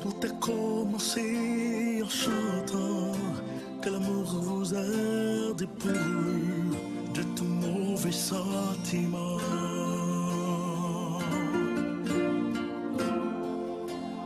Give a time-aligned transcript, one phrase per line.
[0.00, 3.12] Tout a commencé en chantant
[3.82, 5.94] que l'amour vous a dépouillé
[7.14, 9.36] de tout mauvais sentiment.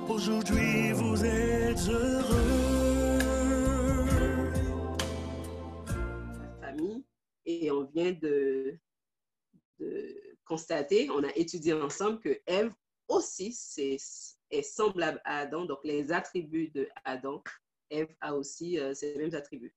[0.08, 3.18] Aujourd'hui vous êtes heureux.
[6.60, 7.04] famille
[7.46, 8.78] et on vient de,
[9.80, 12.72] de constater, on a étudié ensemble que Ève
[13.08, 13.98] aussi c'est,
[14.50, 17.42] est semblable à Adam, donc les attributs de Adam,
[17.90, 19.74] Ève a aussi euh, ces mêmes attributs.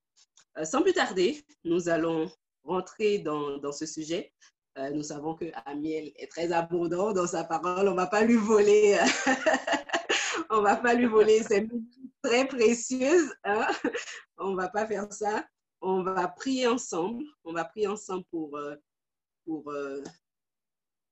[0.57, 2.31] Euh, sans plus tarder, nous allons
[2.63, 4.33] rentrer dans, dans ce sujet.
[4.77, 8.23] Euh, nous savons que Amiel est très abondant dans sa parole, on ne va pas
[8.23, 8.99] lui voler.
[10.49, 13.33] on va pas lui voler ses minutes très précieuses.
[13.43, 13.67] Hein?
[14.37, 15.45] On va pas faire ça
[15.81, 17.23] on va prier ensemble.
[17.43, 18.59] On va prier ensemble pour,
[19.45, 19.71] pour,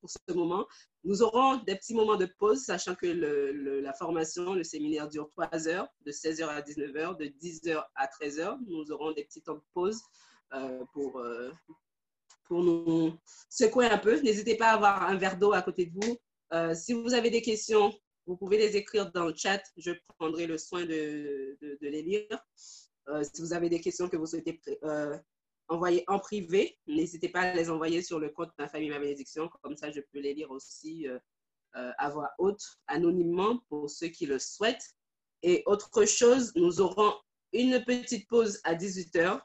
[0.06, 0.68] pour ce moment.
[1.04, 5.68] Nous aurons des petits moments de pause, sachant que la formation, le séminaire dure 3
[5.68, 8.58] heures, de 16h à 19h, de 10h à 13h.
[8.68, 10.02] Nous aurons des petits temps de pause
[10.54, 11.52] euh, pour, euh,
[12.46, 13.14] pour nous
[13.50, 14.20] secouer un peu.
[14.22, 16.18] N'hésitez pas à avoir un verre d'eau à côté de vous.
[16.54, 17.92] Euh, si vous avez des questions,
[18.28, 19.62] vous pouvez les écrire dans le chat.
[19.78, 22.40] Je prendrai le soin de, de- les lire.
[23.22, 24.60] Si vous avez des questions que vous souhaitez
[25.68, 29.50] envoyer en privé, n'hésitez pas à les envoyer sur le compte Ma famille, ma bénédiction.
[29.62, 31.20] Comme ça, je peux les lire aussi euh,
[31.76, 34.94] euh, à voix haute, anonymement, pour ceux qui le souhaitent.
[35.44, 37.14] Et autre chose, nous aurons
[37.54, 39.42] une petite pause à 18h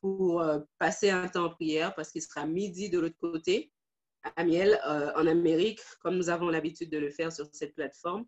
[0.00, 3.72] pour euh, passer un temps en prière parce qu'il sera midi de l'autre côté,
[4.36, 8.24] à Miel, en Amérique, comme nous avons l'habitude de le faire sur cette plateforme.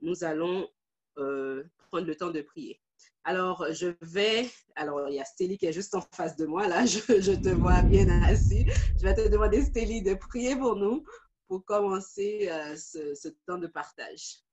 [0.00, 0.68] Nous allons
[1.14, 2.80] prendre le temps de prier.
[3.26, 4.48] Alors, je vais.
[4.76, 6.68] Alors, il y a Stélie qui est juste en face de moi.
[6.68, 8.64] Là, je, te vois bien assis.
[8.96, 11.04] Je vais te demander, Stélie, de prier pour nous
[11.48, 14.44] pour commencer euh, ce, ce temps de partage.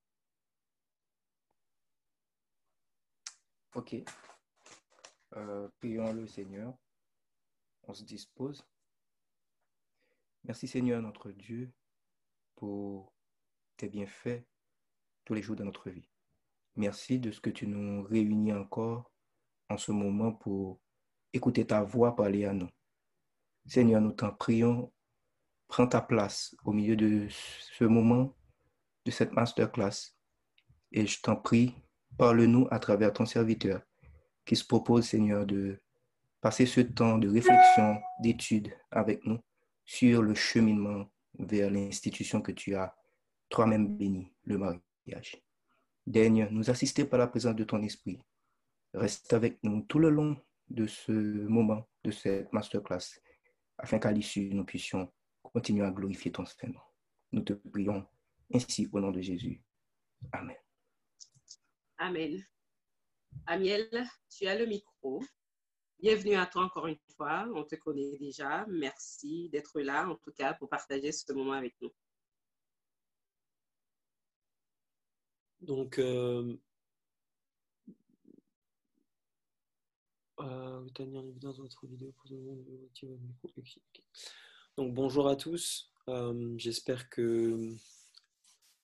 [3.76, 3.96] Ok.
[5.36, 6.76] Euh, prions le Seigneur.
[7.84, 8.66] On se dispose.
[10.46, 11.72] Merci Seigneur notre Dieu
[12.56, 13.14] pour
[13.78, 14.44] tes bienfaits
[15.26, 16.13] tous les jours de notre vie.
[16.76, 19.12] Merci de ce que tu nous réunis encore
[19.70, 20.80] en ce moment pour
[21.32, 22.70] écouter ta voix parler à nous.
[23.66, 24.92] Seigneur, nous t'en prions,
[25.68, 28.36] prends ta place au milieu de ce moment,
[29.06, 30.16] de cette masterclass.
[30.92, 31.76] Et je t'en prie,
[32.18, 33.82] parle-nous à travers ton serviteur
[34.46, 35.80] qui se propose, Seigneur, de
[36.42, 39.40] passer ce temps de réflexion, d'étude avec nous
[39.86, 41.06] sur le cheminement
[41.40, 42.96] vers l'institution que tu as
[43.50, 45.43] toi-même béni, le mariage.
[46.06, 48.20] Daigne nous assister par la présence de ton esprit.
[48.94, 50.38] Reste avec nous tout le long
[50.70, 53.20] de ce moment, de cette masterclass,
[53.78, 55.12] afin qu'à l'issue, nous puissions
[55.42, 56.80] continuer à glorifier ton Saint-Nom.
[57.32, 58.06] Nous te prions
[58.54, 59.62] ainsi au nom de Jésus.
[60.32, 60.58] Amen.
[61.98, 62.44] Amen.
[63.48, 63.90] Amiel,
[64.30, 65.24] tu as le micro.
[66.00, 67.48] Bienvenue à toi encore une fois.
[67.56, 68.66] On te connaît déjà.
[68.68, 71.92] Merci d'être là, en tout cas, pour partager ce moment avec nous.
[81.64, 81.88] Micro.
[83.44, 84.02] Ok, ok.
[84.78, 85.92] Donc, bonjour à tous.
[86.10, 87.74] Euh, J'espère que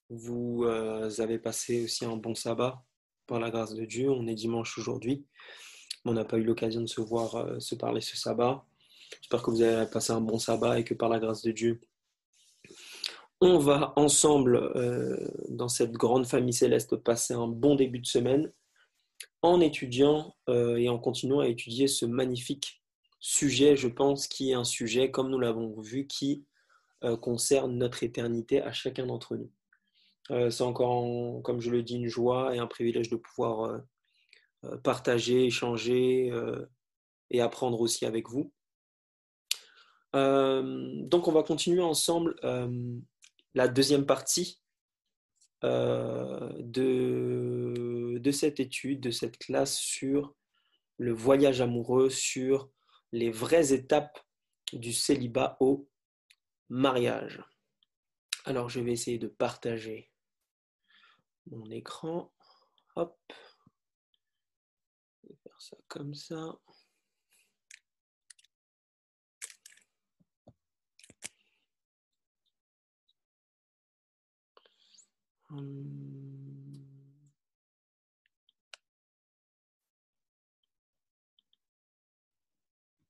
[0.08, 2.82] vous euh, avez passé aussi un bon sabbat
[3.26, 4.10] par la grâce de Dieu.
[4.10, 5.26] On est dimanche aujourd'hui.
[6.04, 8.64] On n'a pas eu l'occasion de se voir, euh, se parler ce sabbat.
[9.20, 11.80] J'espère que vous avez passé un bon sabbat et que par la grâce de Dieu,
[13.40, 15.16] on va ensemble, euh,
[15.48, 18.52] dans cette grande famille céleste, passer un bon début de semaine
[19.42, 22.82] en étudiant euh, et en continuant à étudier ce magnifique
[23.18, 26.44] sujet, je pense, qui est un sujet, comme nous l'avons vu, qui
[27.04, 29.50] euh, concerne notre éternité à chacun d'entre nous.
[30.50, 33.80] C'est encore, en- comme je le dis, une joie et un privilège de pouvoir
[34.84, 36.30] partager, échanger
[37.30, 38.52] et apprendre aussi avec vous.
[40.14, 42.36] Donc, on va continuer ensemble
[43.54, 44.60] la deuxième partie
[45.64, 50.34] euh, de, de cette étude, de cette classe sur
[50.98, 52.70] le voyage amoureux, sur
[53.12, 54.18] les vraies étapes
[54.72, 55.88] du célibat au
[56.68, 57.42] mariage.
[58.44, 60.10] Alors, je vais essayer de partager
[61.46, 62.32] mon écran.
[62.96, 63.18] Hop.
[65.22, 66.58] Je vais faire ça comme ça.
[75.50, 76.86] Hum.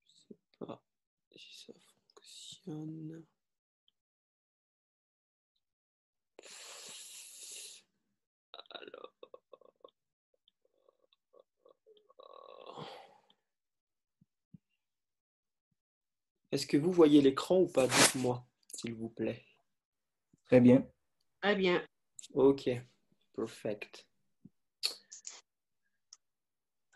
[0.08, 0.82] Je sais pas
[1.36, 1.72] si ça
[2.14, 3.24] fonctionne.
[8.70, 9.12] Alors.
[16.52, 17.86] Est-ce que vous voyez l'écran ou pas?
[17.86, 18.44] Dites-moi,
[18.74, 19.44] s'il vous plaît.
[20.46, 20.84] Très bien.
[21.40, 21.86] Très bien.
[22.34, 22.70] Ok,
[23.34, 24.06] perfect.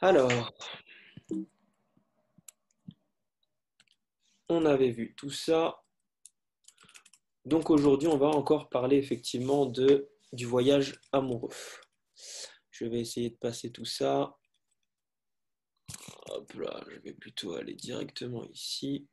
[0.00, 0.52] Alors,
[4.48, 5.82] on avait vu tout ça.
[7.44, 11.50] Donc aujourd'hui, on va encore parler effectivement de, du voyage amoureux.
[12.70, 14.36] Je vais essayer de passer tout ça.
[16.26, 19.08] Hop là, je vais plutôt aller directement ici.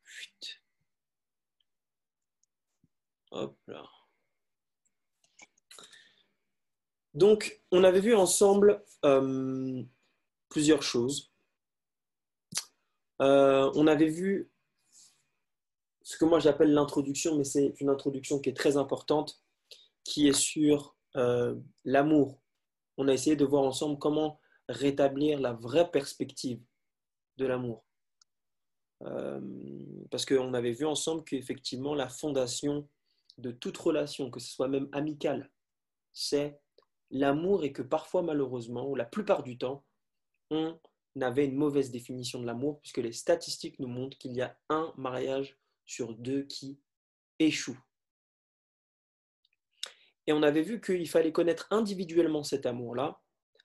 [3.32, 3.90] Hop là.
[7.14, 9.84] Donc, on avait vu ensemble euh,
[10.50, 11.32] plusieurs choses.
[13.22, 14.50] Euh, on avait vu
[16.04, 19.42] ce que moi j'appelle l'introduction, mais c'est une introduction qui est très importante,
[20.04, 22.42] qui est sur euh, l'amour.
[22.98, 26.62] On a essayé de voir ensemble comment rétablir la vraie perspective
[27.38, 27.84] de l'amour.
[30.12, 32.88] parce qu'on avait vu ensemble qu'effectivement la fondation
[33.38, 35.50] de toute relation, que ce soit même amicale,
[36.14, 36.60] c'est
[37.12, 39.86] l'amour et que parfois, malheureusement, ou la plupart du temps,
[40.50, 40.80] on
[41.20, 44.94] avait une mauvaise définition de l'amour, puisque les statistiques nous montrent qu'il y a un
[44.98, 46.80] mariage sur deux qui
[47.40, 47.80] échoue.
[50.28, 53.22] Et on avait vu qu'il fallait connaître individuellement cet amour-là,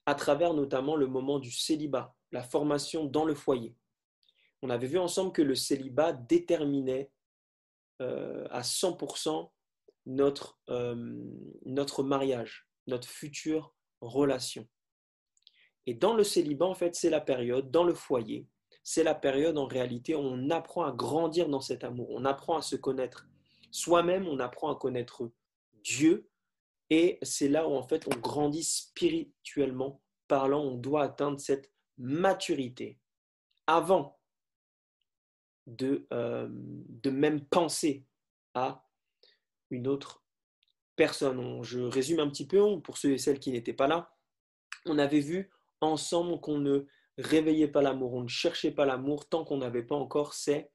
[0.07, 3.77] à travers notamment le moment du célibat, la formation dans le foyer.
[4.63, 7.11] On avait vu ensemble que le célibat déterminait
[8.01, 9.51] euh, à 100%
[10.07, 11.25] notre, euh,
[11.65, 14.67] notre mariage notre future relation.
[15.87, 18.47] Et dans le célibat, en fait, c'est la période, dans le foyer,
[18.83, 22.57] c'est la période en réalité où on apprend à grandir dans cet amour, on apprend
[22.57, 23.27] à se connaître
[23.71, 25.31] soi-même, on apprend à connaître
[25.83, 26.29] Dieu,
[26.91, 32.99] et c'est là où en fait on grandit spirituellement parlant, on doit atteindre cette maturité.
[33.67, 34.19] Avant
[35.67, 38.07] de, euh, de même penser
[38.55, 38.87] à
[39.71, 40.25] une autre
[40.97, 41.63] personne.
[41.63, 44.13] Je résume un petit peu pour ceux et celles qui n'étaient pas là.
[44.87, 45.51] On avait vu
[45.81, 46.87] ensemble qu'on ne
[47.19, 50.71] réveillait pas l'amour, on ne cherchait pas l'amour tant qu'on n'avait pas encore ces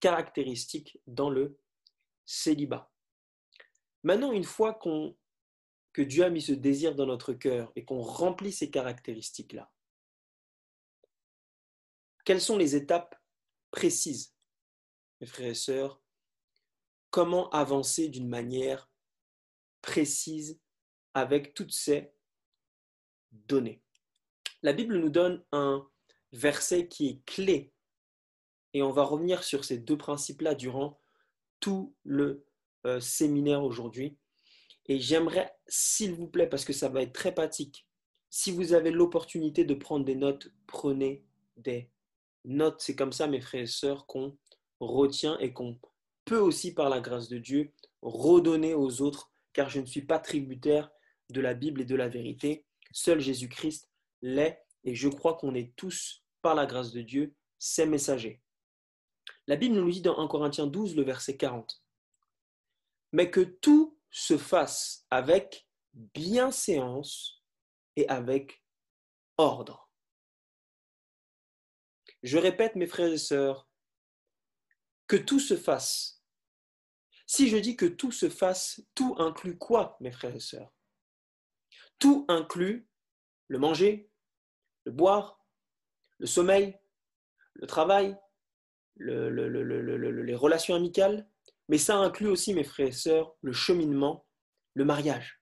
[0.00, 1.58] caractéristiques dans le
[2.26, 2.90] célibat.
[4.02, 5.16] Maintenant, une fois qu'on
[5.92, 9.70] que Dieu a mis ce désir dans notre cœur et qu'on remplit ces caractéristiques-là,
[12.24, 13.16] quelles sont les étapes
[13.70, 14.34] précises,
[15.20, 16.00] mes frères et sœurs?
[17.10, 18.89] Comment avancer d'une manière
[19.82, 20.60] précise
[21.14, 22.12] avec toutes ces
[23.32, 23.82] données.
[24.62, 25.88] La Bible nous donne un
[26.32, 27.72] verset qui est clé
[28.72, 31.00] et on va revenir sur ces deux principes-là durant
[31.58, 32.46] tout le
[32.86, 34.16] euh, séminaire aujourd'hui.
[34.86, 37.86] Et j'aimerais, s'il vous plaît, parce que ça va être très pratique,
[38.30, 41.24] si vous avez l'opportunité de prendre des notes, prenez
[41.56, 41.90] des
[42.44, 42.80] notes.
[42.80, 44.38] C'est comme ça, mes frères et sœurs, qu'on
[44.78, 45.78] retient et qu'on
[46.24, 47.72] peut aussi, par la grâce de Dieu,
[48.02, 50.90] redonner aux autres car je ne suis pas tributaire
[51.30, 52.66] de la Bible et de la vérité.
[52.92, 53.88] Seul Jésus-Christ
[54.22, 58.40] l'est, et je crois qu'on est tous, par la grâce de Dieu, ses messagers.
[59.46, 61.82] La Bible nous dit dans 1 Corinthiens 12, le verset 40,
[63.12, 67.42] Mais que tout se fasse avec bienséance
[67.96, 68.64] et avec
[69.36, 69.90] ordre.
[72.22, 73.68] Je répète, mes frères et sœurs,
[75.06, 76.19] que tout se fasse
[77.30, 80.74] si je dis que tout se fasse, tout inclut quoi, mes frères et sœurs?
[82.00, 82.88] Tout inclut
[83.46, 84.10] le manger,
[84.84, 85.40] le boire,
[86.18, 86.76] le sommeil,
[87.54, 88.18] le travail,
[88.96, 91.30] les relations amicales,
[91.68, 94.26] mais ça inclut aussi, mes frères et sœurs, le cheminement,
[94.74, 95.40] le mariage.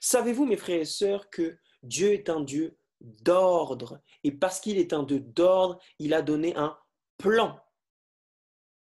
[0.00, 4.94] Savez-vous, mes frères et sœurs, que Dieu est un Dieu d'ordre, et parce qu'il est
[4.94, 6.78] un Dieu d'ordre, il a donné un
[7.18, 7.62] plan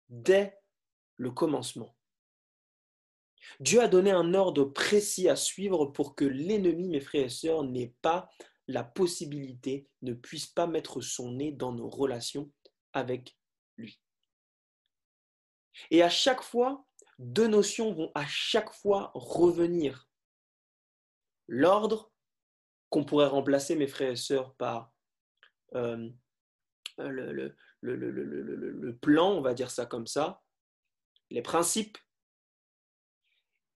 [0.08, 0.58] dès
[1.18, 1.96] le commencement.
[3.60, 7.64] Dieu a donné un ordre précis à suivre pour que l'ennemi, mes frères et sœurs,
[7.64, 8.30] n'ait pas
[8.68, 12.52] la possibilité, ne puisse pas mettre son nez dans nos relations
[12.94, 13.38] avec
[13.78, 14.02] lui.
[15.92, 16.86] Et à chaque fois,
[17.20, 20.10] deux notions vont à chaque fois revenir.
[21.48, 22.12] L'ordre,
[22.90, 24.92] qu'on pourrait remplacer, mes frères et sœurs, par
[25.76, 26.10] euh,
[26.98, 30.42] le, le, plan, on va dire ça comme ça,
[31.36, 31.98] les principes.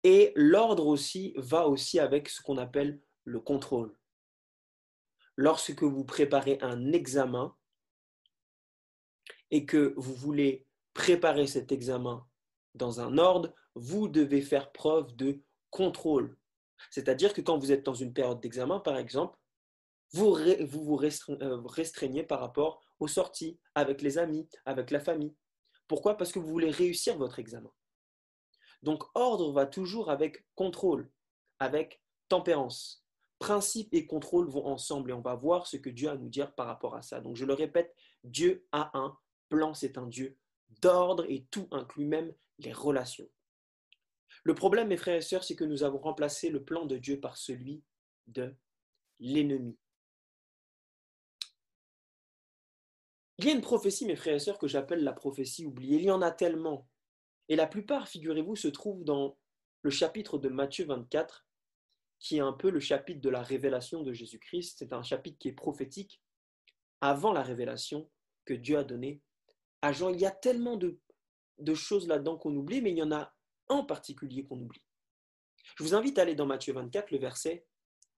[0.03, 3.97] Et l'ordre aussi va aussi avec ce qu'on appelle le contrôle.
[5.35, 7.55] Lorsque vous préparez un examen
[9.49, 12.25] et que vous voulez préparer cet examen
[12.75, 16.37] dans un ordre, vous devez faire preuve de contrôle.
[16.91, 19.37] C'est-à-dire que quand vous êtes dans une période d'examen, par exemple,
[20.13, 20.37] vous
[20.67, 20.99] vous,
[21.41, 25.35] euh, restreignez par rapport aux sorties avec les amis, avec la famille.
[25.87, 26.17] Pourquoi?
[26.17, 27.71] Parce que vous voulez réussir votre examen.
[28.83, 31.09] Donc ordre va toujours avec contrôle,
[31.59, 33.03] avec tempérance.
[33.39, 36.29] Principe et contrôle vont ensemble et on va voir ce que Dieu a à nous
[36.29, 37.21] dire par rapport à ça.
[37.21, 39.17] Donc je le répète, Dieu a un
[39.49, 40.37] plan, c'est un Dieu
[40.81, 43.29] d'ordre et tout inclut même les relations.
[44.43, 47.19] Le problème, mes frères et sœurs, c'est que nous avons remplacé le plan de Dieu
[47.19, 47.83] par celui
[48.27, 48.55] de
[49.19, 49.77] l'ennemi.
[53.39, 55.97] Il y a une prophétie, mes frères et sœurs, que j'appelle la prophétie oubliée.
[55.97, 56.87] Il y en a tellement.
[57.49, 59.37] Et la plupart, figurez-vous, se trouvent dans
[59.83, 61.47] le chapitre de Matthieu 24,
[62.19, 64.77] qui est un peu le chapitre de la révélation de Jésus-Christ.
[64.79, 66.21] C'est un chapitre qui est prophétique
[66.99, 68.09] avant la révélation
[68.45, 69.21] que Dieu a donnée
[69.83, 70.09] à Jean.
[70.09, 70.99] Il y a tellement de,
[71.75, 73.35] choses là-dedans qu'on oublie, mais il y en a
[73.69, 74.83] en particulier qu'on oublie.
[75.77, 77.67] Je vous invite à aller dans Matthieu 24, le verset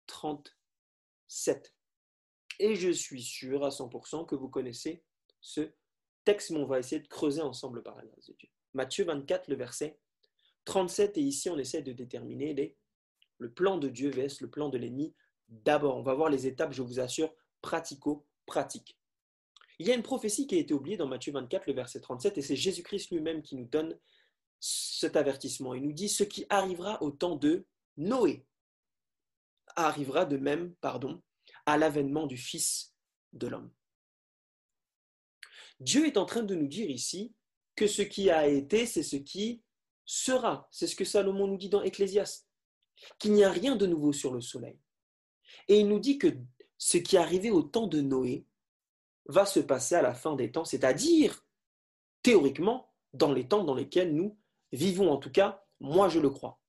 [0.06, 1.74] 37.
[2.60, 5.04] Et je suis sûr à 100% que vous connaissez
[5.41, 5.72] ce
[6.24, 8.50] texte, mais on va essayer de creuser ensemble par la grâce de Dieu.
[8.74, 10.00] Matthieu 24, le verset
[10.65, 12.75] 37, et ici on essaie de déterminer
[13.38, 15.15] le plan de Dieu vs le plan de l'ennemi.
[15.48, 18.98] D'abord, on va voir les étapes, je vous assure, pratico-pratiques.
[19.79, 22.38] Il y a une prophétie qui a été oubliée dans Matthieu 24, le verset 37,
[22.38, 23.98] et c'est Jésus-Christ lui-même qui nous donne
[24.60, 25.75] cet avertissement.
[25.75, 27.65] Il nous dit ce qui arrivera au temps de
[27.96, 28.46] Noé
[29.75, 31.22] arrivera de même, pardon,
[31.65, 32.96] à l'avènement du Fils
[33.34, 33.72] de l'homme.
[35.80, 37.34] Dieu est en train de nous dire ici
[37.76, 39.62] que ce qui a été, c'est ce qui
[40.06, 40.68] sera.
[40.72, 42.48] C'est ce que Salomon nous dit dans Ecclésiaste,
[43.20, 44.80] qu'il n'y a rien de nouveau sur le soleil.
[45.68, 46.36] Et il nous dit que
[46.78, 48.46] ce qui est arrivé au temps de Noé
[49.28, 51.46] va se passer à la fin des temps, c'est-à-dire,
[52.24, 54.38] théoriquement, dans les temps dans lesquels nous
[54.72, 56.60] vivons, en tout cas, moi je le crois.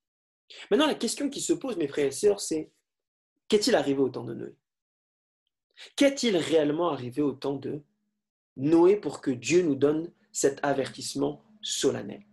[0.71, 2.73] Maintenant, la question qui se pose, mes frères et sœurs, c'est
[3.49, 4.57] qu'est-il arrivé au temps de Noé?
[5.97, 7.83] Qu'est-il réellement arrivé au temps de
[8.59, 12.25] Noé pour que Dieu nous donne cet avertissement solennel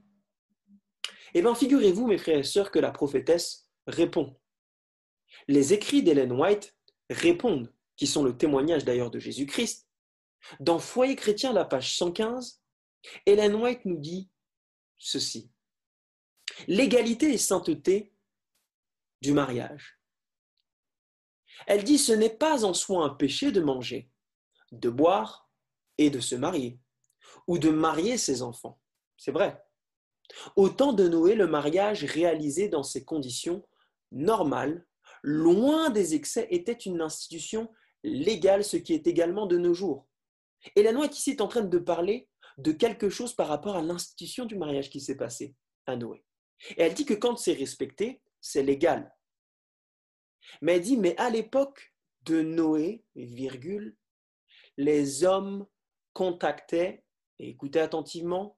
[1.34, 4.38] Eh bien, figurez-vous, mes frères et sœurs, que la prophétesse répond.
[5.48, 6.76] Les écrits d'Hélène White
[7.10, 9.88] répondent, qui sont le témoignage d'ailleurs de Jésus-Christ.
[10.60, 12.62] Dans Foyer chrétien, la page 115,
[13.26, 14.30] Hélène White nous dit
[14.98, 15.52] ceci.
[16.68, 18.14] L'égalité et sainteté
[19.22, 20.00] du mariage.
[21.68, 24.10] Elle dit ce n'est pas en soi un péché de manger,
[24.72, 25.45] de boire
[25.98, 26.80] et de se marier,
[27.48, 28.80] ou de marier ses enfants.
[29.18, 29.64] C'est vrai.
[30.56, 33.68] Au temps de Noé, le mariage réalisé dans ces conditions
[34.12, 34.86] normales,
[35.24, 37.72] loin des excès, était une institution
[38.04, 40.08] légale, ce qui est également de nos jours.
[40.76, 44.46] Et la loi est en train de parler de quelque chose par rapport à l'institution
[44.46, 46.24] du mariage qui s'est passé à Noé.
[46.78, 49.14] Et elle dit que quand c'est respecté, c'est légal.
[50.62, 53.04] Mais elle dit, mais à l'époque de Noé,
[54.78, 55.68] les hommes
[56.16, 57.04] contactaient,
[57.40, 58.58] et écoutez attentivement,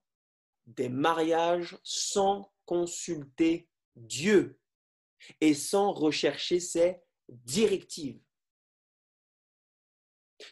[0.68, 4.60] des mariages sans consulter Dieu
[5.42, 6.98] et sans rechercher ses
[7.28, 8.22] directives.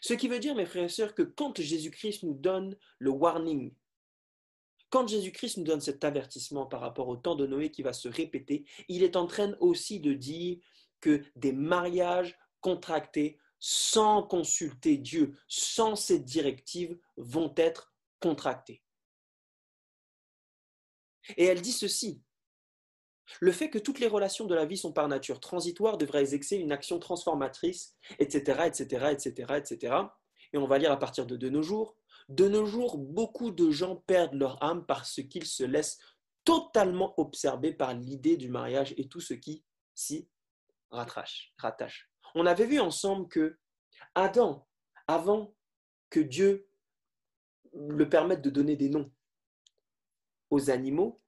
[0.02, 3.72] Ce qui veut dire, mes frères et sœurs, que quand Jésus-Christ nous donne le warning,
[4.90, 8.08] quand Jésus-Christ nous donne cet avertissement par rapport au temps de Noé qui va se
[8.08, 10.58] répéter, il est en train aussi de dire
[11.02, 18.82] que des mariages contractés sans consulter Dieu, sans cette directive, vont être contractés.
[21.38, 22.22] Et elle dit ceci,
[23.40, 26.58] le fait que toutes les relations de la vie sont par nature transitoires devrait exercer
[26.58, 29.96] une action transformatrice, etc., etc., etc., etc.
[30.54, 31.98] Et on va lire à partir de de nos jours.
[32.30, 36.00] De nos jours, beaucoup de gens perdent leur âme parce qu'ils se laissent
[36.44, 40.30] totalement observer par l'idée du mariage et tout ce qui s'y
[40.92, 41.54] rattache.
[42.36, 43.58] On avait vu ensemble que
[44.14, 44.68] Adam,
[45.08, 45.56] avant
[46.10, 46.70] que Dieu
[47.74, 49.12] le permette de donner des noms
[50.50, 51.22] aux animaux,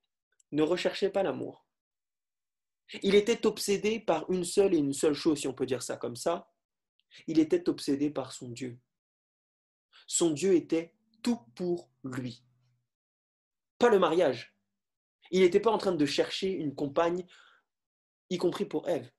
[0.52, 1.66] ne recherchait pas l'amour.
[3.02, 5.98] Il était obsédé par une seule et une seule chose, si on peut dire ça
[5.98, 6.52] comme ça.
[7.26, 8.80] Il était obsédé par son Dieu.
[10.08, 12.44] Son Dieu était tout pour lui.
[13.78, 14.56] Pas le mariage.
[15.32, 17.26] Il n'était pas en train de chercher une compagne,
[18.30, 19.12] y compris pour Ève.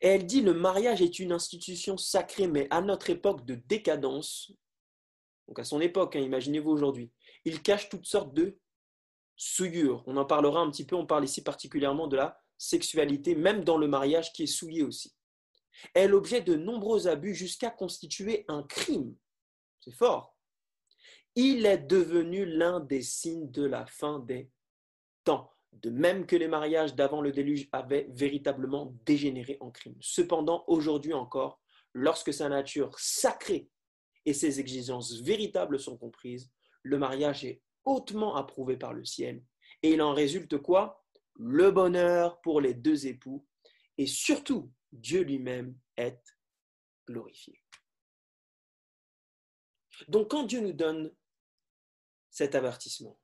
[0.00, 4.52] Elle dit, le mariage est une institution sacrée, mais à notre époque de décadence,
[5.48, 7.10] donc à son époque, hein, imaginez-vous aujourd'hui,
[7.44, 8.58] il cache toutes sortes de
[9.36, 10.02] souillure.
[10.06, 13.78] On en parlera un petit peu, on parle ici particulièrement de la sexualité, même dans
[13.78, 15.14] le mariage qui est souillé aussi.
[15.94, 19.14] est l'objet de nombreux abus jusqu'à constituer un crime.
[19.80, 20.36] C'est fort.
[21.34, 24.50] Il est devenu l'un des signes de la fin des
[25.22, 25.52] temps,
[25.82, 29.96] de même que les mariages d'avant le déluge avaient véritablement dégénéré en crime.
[30.00, 31.60] Cependant, aujourd'hui encore,
[31.92, 33.68] lorsque sa nature sacrée
[34.24, 36.50] et ses exigences véritables sont comprises,
[36.82, 39.42] le mariage est hautement approuvé par le ciel.
[39.82, 41.04] Et il en résulte quoi?
[41.34, 43.46] Le bonheur pour les deux époux.
[43.98, 46.22] Et surtout, Dieu lui-même est
[47.06, 47.62] glorifié.
[50.08, 51.14] Donc quand Dieu nous donne
[52.30, 53.18] cet avertissement,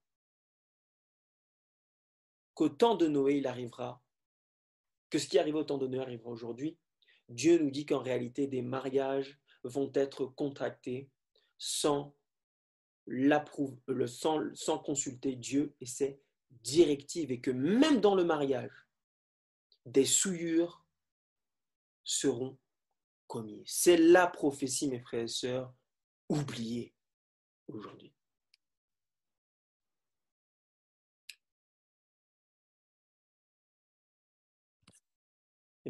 [2.55, 4.03] qu'au temps de Noé, il arrivera,
[5.11, 6.79] que ce qui arrive au temps de Noé arrivera aujourd'hui,
[7.29, 11.11] Dieu nous dit qu'en réalité, des mariages vont être contractés
[11.59, 12.15] sans,
[13.07, 18.73] le, sans, sans consulter Dieu et ses directives, et que même dans le mariage,
[19.87, 20.85] des souillures
[22.05, 22.59] seront
[23.27, 23.63] commises.
[23.67, 25.75] C'est la prophétie, mes frères et sœurs,
[26.29, 26.95] oubliée
[27.69, 28.13] aujourd'hui.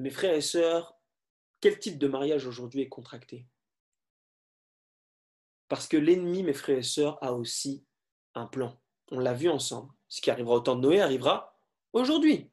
[0.02, 0.98] Mes frères et sœurs,
[1.60, 3.46] quel type de mariage aujourd'hui est contracté?
[5.68, 7.86] Parce que l'ennemi, mes frères et sœurs, a aussi
[8.34, 8.76] un plan.
[9.12, 9.92] On l'a vu ensemble.
[10.08, 11.56] Ce qui arrivera au temps de Noé arrivera
[11.92, 12.50] aujourd'hui.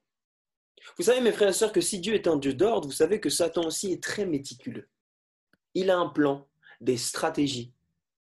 [0.98, 3.20] Vous savez, mes frères et sœurs, que si Dieu est un Dieu d'ordre, vous savez
[3.20, 4.88] que Satan aussi est très méticuleux.
[5.74, 6.48] Il a un plan,
[6.82, 7.74] des stratégies.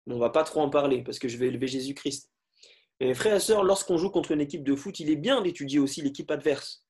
[0.06, 2.30] On ne va pas trop en parler parce que je vais élever Jésus-Christ.
[3.00, 5.78] mes frères et sœurs, lorsqu'on joue contre une équipe de foot, il est bien d'étudier
[5.78, 6.85] aussi l'équipe adverse.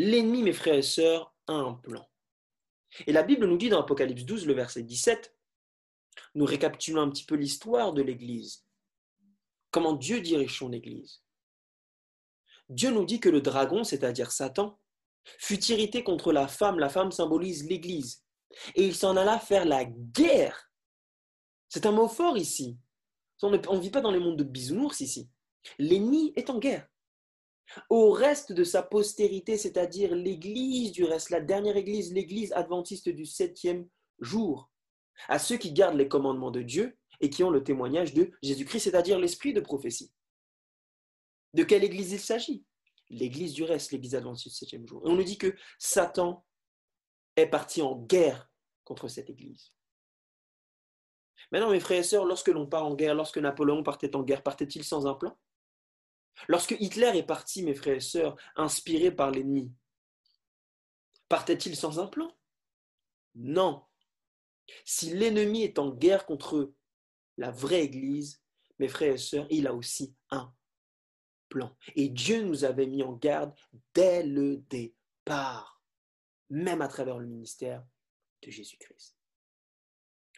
[0.00, 2.08] L'ennemi, mes frères et sœurs, a un plan.
[3.08, 5.36] Et la Bible nous dit dans Apocalypse 12, le verset 17,
[6.36, 8.64] nous récapitulons un petit peu l'histoire de l'Église.
[9.72, 11.24] Comment Dieu dirige son Église.
[12.68, 14.78] Dieu nous dit que le dragon, c'est-à-dire Satan,
[15.24, 16.78] fut irrité contre la femme.
[16.78, 18.22] La femme symbolise l'Église.
[18.76, 20.70] Et il s'en alla faire la guerre.
[21.68, 22.78] C'est un mot fort ici.
[23.42, 25.28] On ne vit pas dans les mondes de bisounours ici.
[25.76, 26.88] L'ennemi est en guerre
[27.90, 33.26] au reste de sa postérité, c'est-à-dire l'Église du reste, la dernière Église, l'Église adventiste du
[33.26, 33.88] septième
[34.20, 34.70] jour,
[35.28, 38.80] à ceux qui gardent les commandements de Dieu et qui ont le témoignage de Jésus-Christ,
[38.80, 40.12] c'est-à-dire l'esprit de prophétie.
[41.54, 42.64] De quelle Église il s'agit?
[43.10, 45.02] L'Église du reste, l'Église adventiste du septième jour.
[45.06, 46.44] Et on nous dit que Satan
[47.36, 48.50] est parti en guerre
[48.84, 49.72] contre cette Église.
[51.50, 54.42] Maintenant, mes frères et sœurs, lorsque l'on part en guerre, lorsque Napoléon partait en guerre,
[54.42, 55.38] partait-il sans un plan?
[56.46, 59.72] Lorsque Hitler est parti, mes frères et sœurs, inspiré par l'ennemi,
[61.28, 62.32] partait-il sans un plan?
[63.34, 63.84] Non.
[64.84, 66.72] Si l'ennemi est en guerre contre
[67.36, 68.42] la vraie Église,
[68.78, 70.54] mes frères et sœurs, il a aussi un
[71.48, 71.74] plan.
[71.96, 73.54] Et Dieu nous avait mis en garde
[73.94, 75.82] dès le départ,
[76.50, 77.84] même à travers le ministère
[78.42, 79.16] de Jésus-Christ.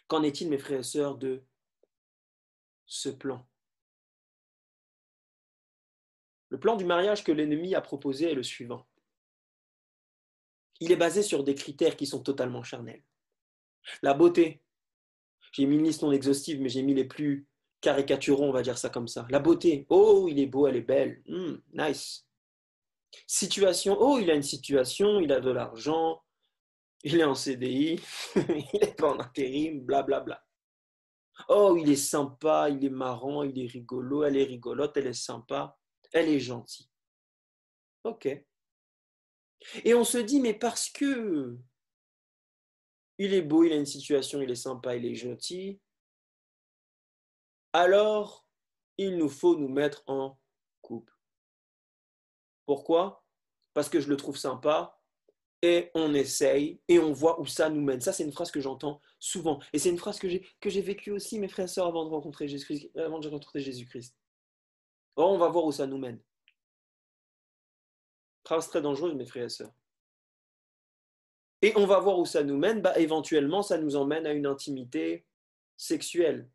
[0.06, 1.44] Qu'en est-il, mes frères et sœurs, de
[2.86, 3.46] ce plan?
[6.50, 8.86] Le plan du mariage que l'ennemi a proposé est le suivant.
[10.80, 13.04] Il est basé sur des critères qui sont totalement charnels.
[14.02, 14.62] La beauté.
[15.52, 17.46] J'ai mis une liste non exhaustive, mais j'ai mis les plus
[17.80, 19.26] caricaturons, on va dire ça comme ça.
[19.30, 19.86] La beauté.
[19.88, 21.22] Oh, il est beau, elle est belle.
[21.26, 22.26] Hmm, nice.
[23.26, 23.96] Situation.
[23.98, 26.22] Oh, il a une situation, il a de l'argent,
[27.04, 28.00] il est en CDI,
[28.36, 30.20] il n'est pas en intérim, blablabla.
[30.20, 30.44] Bla, bla.
[31.48, 35.12] Oh, il est sympa, il est marrant, il est rigolo, elle est rigolote, elle est
[35.12, 35.79] sympa
[36.12, 36.88] elle est gentille.
[38.04, 38.26] Ok.
[39.84, 41.58] Et on se dit, mais parce que
[43.18, 45.78] il est beau, il a une situation, il est sympa, il est gentil,
[47.72, 48.46] alors
[48.96, 50.38] il nous faut nous mettre en
[50.80, 51.12] couple.
[52.66, 53.24] Pourquoi?
[53.74, 54.98] Parce que je le trouve sympa
[55.62, 58.00] et on essaye et on voit où ça nous mène.
[58.00, 59.60] Ça, c'est une phrase que j'entends souvent.
[59.72, 62.48] Et c'est une phrase que j'ai, vécue aussi, mes frères et sœurs, avant de rencontrer
[62.48, 62.90] Jésus-Christ.
[62.96, 64.16] Avant de rencontrer Jésus-Christ.
[65.20, 66.18] Oh, on va voir où ça nous mène.
[68.42, 69.72] Phrase très dangereuse, mes frères et sœurs.
[71.60, 72.80] Et on va voir où ça nous mène.
[72.80, 75.26] Bah, éventuellement, ça nous emmène à une intimité
[75.76, 76.48] sexuelle,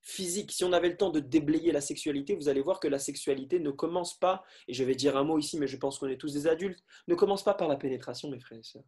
[0.00, 0.52] physique.
[0.52, 3.58] Si on avait le temps de déblayer la sexualité, vous allez voir que la sexualité
[3.58, 6.18] ne commence pas, et je vais dire un mot ici, mais je pense qu'on est
[6.18, 8.84] tous des adultes, ne commence pas par la pénétration, mes frères et sœurs.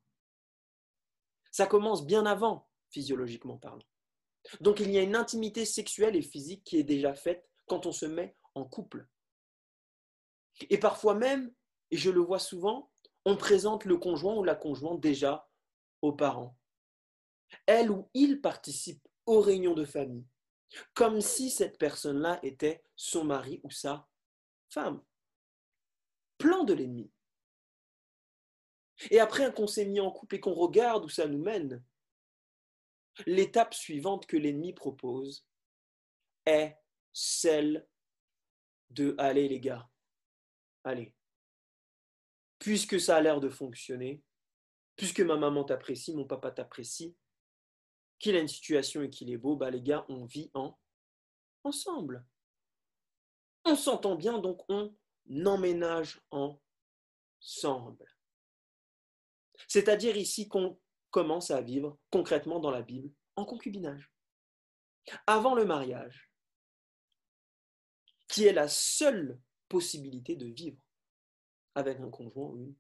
[1.51, 3.83] Ça commence bien avant, physiologiquement parlant.
[4.61, 7.93] Donc il y a une intimité sexuelle et physique qui est déjà faite quand on
[7.93, 9.07] se met en couple.
[10.69, 11.53] Et parfois même,
[11.91, 12.91] et je le vois souvent,
[13.25, 15.49] on présente le conjoint ou la conjointe déjà
[16.03, 16.57] aux parents.
[17.67, 20.27] Elle ou il participe aux réunions de famille,
[20.95, 24.09] comme si cette personne-là était son mari ou sa
[24.69, 25.03] femme.
[26.39, 27.11] Plan de l'ennemi.
[29.11, 31.83] Et après qu'on s'est mis en couple et qu'on regarde où ça nous mène,
[33.27, 35.47] l'étape suivante que l'ennemi propose
[36.47, 36.77] est
[37.13, 37.87] celle
[38.91, 39.89] de allez les gars,
[40.85, 41.15] allez.
[42.59, 44.23] Puisque ça a l'air de fonctionner,
[44.97, 47.17] puisque ma maman t'apprécie, mon papa t'apprécie,
[48.19, 50.79] qu'il a une situation et qu'il est beau, bah les gars, on vit en
[51.65, 52.25] ensemble.
[53.65, 54.95] On s'entend bien, donc on
[55.47, 58.07] emménage ensemble.
[59.69, 64.13] C'est-à-dire ici qu'on commence à vivre concrètement dans la Bible en concubinage.
[65.27, 66.30] Avant le mariage,
[68.31, 70.81] qui est la seule possibilité de vivre
[71.75, 72.75] avec un conjoint ou une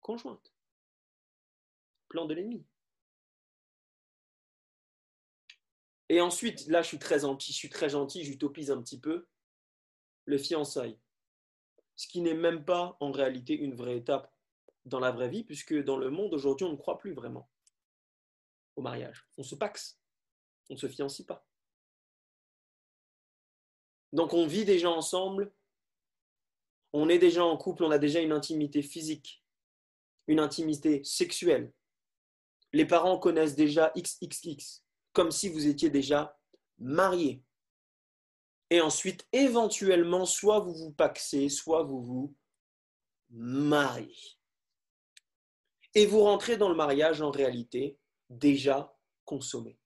[0.00, 0.52] conjointe.
[2.08, 2.66] Plan de l'ennemi.
[6.08, 7.20] Et ensuite, là, je suis très
[7.88, 9.26] gentil, j'utopise un petit peu
[10.26, 10.98] le fiançailles.
[11.96, 14.32] Ce qui n'est même pas en réalité une vraie étape
[14.84, 17.48] dans la vraie vie, puisque dans le monde aujourd'hui, on ne croit plus vraiment
[18.76, 19.26] au mariage.
[19.38, 20.00] On se paxe,
[20.68, 21.46] on ne se fiancie pas.
[24.14, 25.52] Donc on vit déjà ensemble,
[26.92, 29.44] on est déjà en couple, on a déjà une intimité physique,
[30.28, 31.72] une intimité sexuelle.
[32.72, 36.38] Les parents connaissent déjà XXX, comme si vous étiez déjà
[36.78, 37.42] mariés.
[38.70, 42.36] Et ensuite, éventuellement, soit vous vous paxez, soit vous vous
[43.30, 44.16] mariez.
[45.96, 47.98] Et vous rentrez dans le mariage en réalité
[48.30, 49.76] déjà consommé.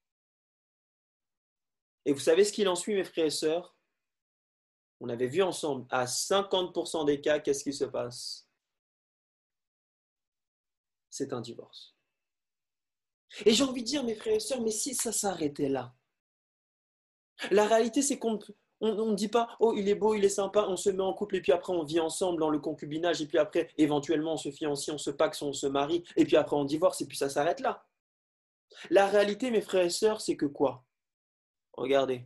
[2.05, 3.78] Et vous savez ce qu'il en suit, mes frères et sœurs?
[5.01, 8.49] On avait vu ensemble, à 50% des cas, qu'est-ce qui se passe?
[11.11, 11.95] C'est un divorce.
[13.45, 15.95] Et j'ai envie de dire, mes frères et sœurs, mais si ça s'arrêtait là
[17.51, 18.39] La réalité, c'est qu'on
[18.81, 21.13] on ne dit pas, oh, il est beau, il est sympa, on se met en
[21.13, 24.37] couple et puis après on vit ensemble dans le concubinage et puis après éventuellement on
[24.37, 27.17] se fiancie, on se paxe, on se marie et puis après on divorce et puis
[27.17, 27.85] ça s'arrête là.
[28.91, 30.85] La réalité, mes frères et sœurs, c'est que quoi?
[31.73, 32.25] Regardez,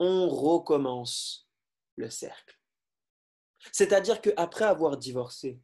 [0.00, 1.48] on recommence
[1.96, 2.58] le cercle.
[3.70, 5.60] C'est-à-dire qu'après avoir divorcé,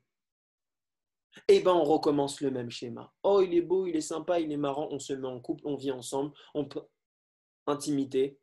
[1.48, 3.12] eh ben on recommence le même schéma.
[3.24, 5.62] Oh, il est beau, il est sympa, il est marrant, on se met en couple,
[5.66, 6.86] on vit ensemble, on peut
[7.66, 8.38] intimité,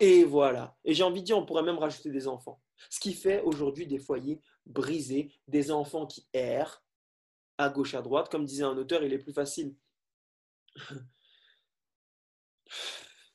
[0.00, 0.76] et voilà.
[0.84, 2.60] Et j'ai envie de dire, on pourrait même rajouter des enfants.
[2.90, 6.82] Ce qui fait aujourd'hui des foyers brisés, des enfants qui errent
[7.58, 8.30] à gauche, à droite.
[8.30, 9.76] Comme disait un auteur, il est plus facile.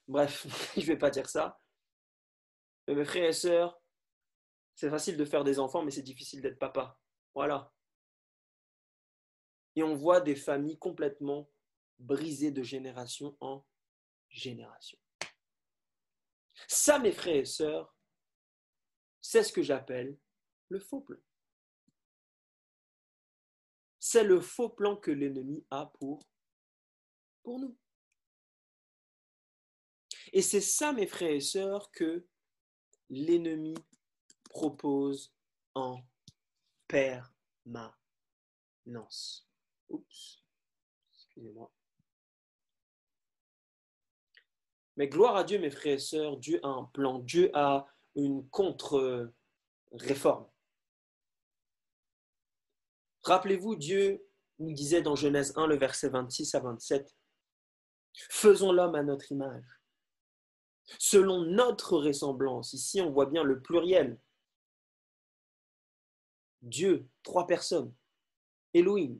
[0.08, 1.60] Bref, je ne vais pas dire ça.
[2.88, 3.82] Mais mes frères et sœurs,
[4.76, 7.00] c'est facile de faire des enfants, mais c'est difficile d'être papa.
[7.34, 7.72] Voilà.
[9.76, 11.50] Et on voit des familles complètement
[12.00, 13.66] brisées de génération en
[14.30, 14.98] génération.
[16.68, 17.96] Ça, mes frères et sœurs,
[19.22, 20.18] c'est ce que j'appelle
[20.70, 21.20] le faux plan.
[24.00, 26.22] C'est le faux plan que l'ennemi a pour,
[27.42, 27.78] pour nous.
[30.34, 32.26] Et c'est ça, mes frères et sœurs, que
[33.10, 33.76] l'ennemi
[34.50, 35.32] propose
[35.76, 36.02] en
[36.88, 39.48] permanence.
[39.90, 40.44] Oups,
[41.14, 41.72] excusez-moi.
[44.98, 48.50] Mais gloire à Dieu, mes frères et sœurs, Dieu a un plan, Dieu a une
[48.50, 50.50] contre-réforme.
[53.24, 54.26] Rappelez-vous, Dieu
[54.58, 57.16] nous disait dans Genèse 1, le verset 26 à 27,
[58.16, 59.83] Faisons l'homme à notre image,
[61.00, 62.74] selon notre ressemblance.
[62.74, 64.20] Ici, on voit bien le pluriel.
[66.62, 67.94] Dieu, trois personnes,
[68.74, 69.20] Elohim,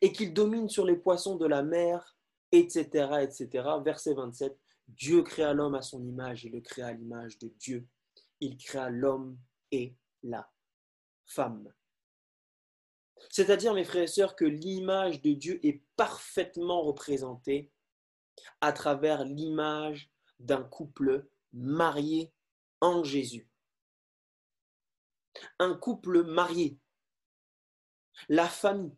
[0.00, 2.14] et qu'il domine sur les poissons de la mer
[2.58, 3.68] etc., etc.
[3.84, 4.58] Verset 27,
[4.88, 7.86] Dieu créa l'homme à son image, il le créa à l'image de Dieu.
[8.40, 9.38] Il créa l'homme
[9.70, 10.50] et la
[11.26, 11.72] femme.
[13.30, 17.72] C'est-à-dire, mes frères et sœurs, que l'image de Dieu est parfaitement représentée
[18.60, 22.32] à travers l'image d'un couple marié
[22.80, 23.48] en Jésus.
[25.58, 26.78] Un couple marié,
[28.28, 28.96] la famille,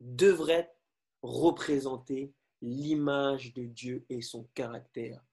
[0.00, 0.72] devrait
[1.22, 5.24] représenter l'image de Dieu et son caractère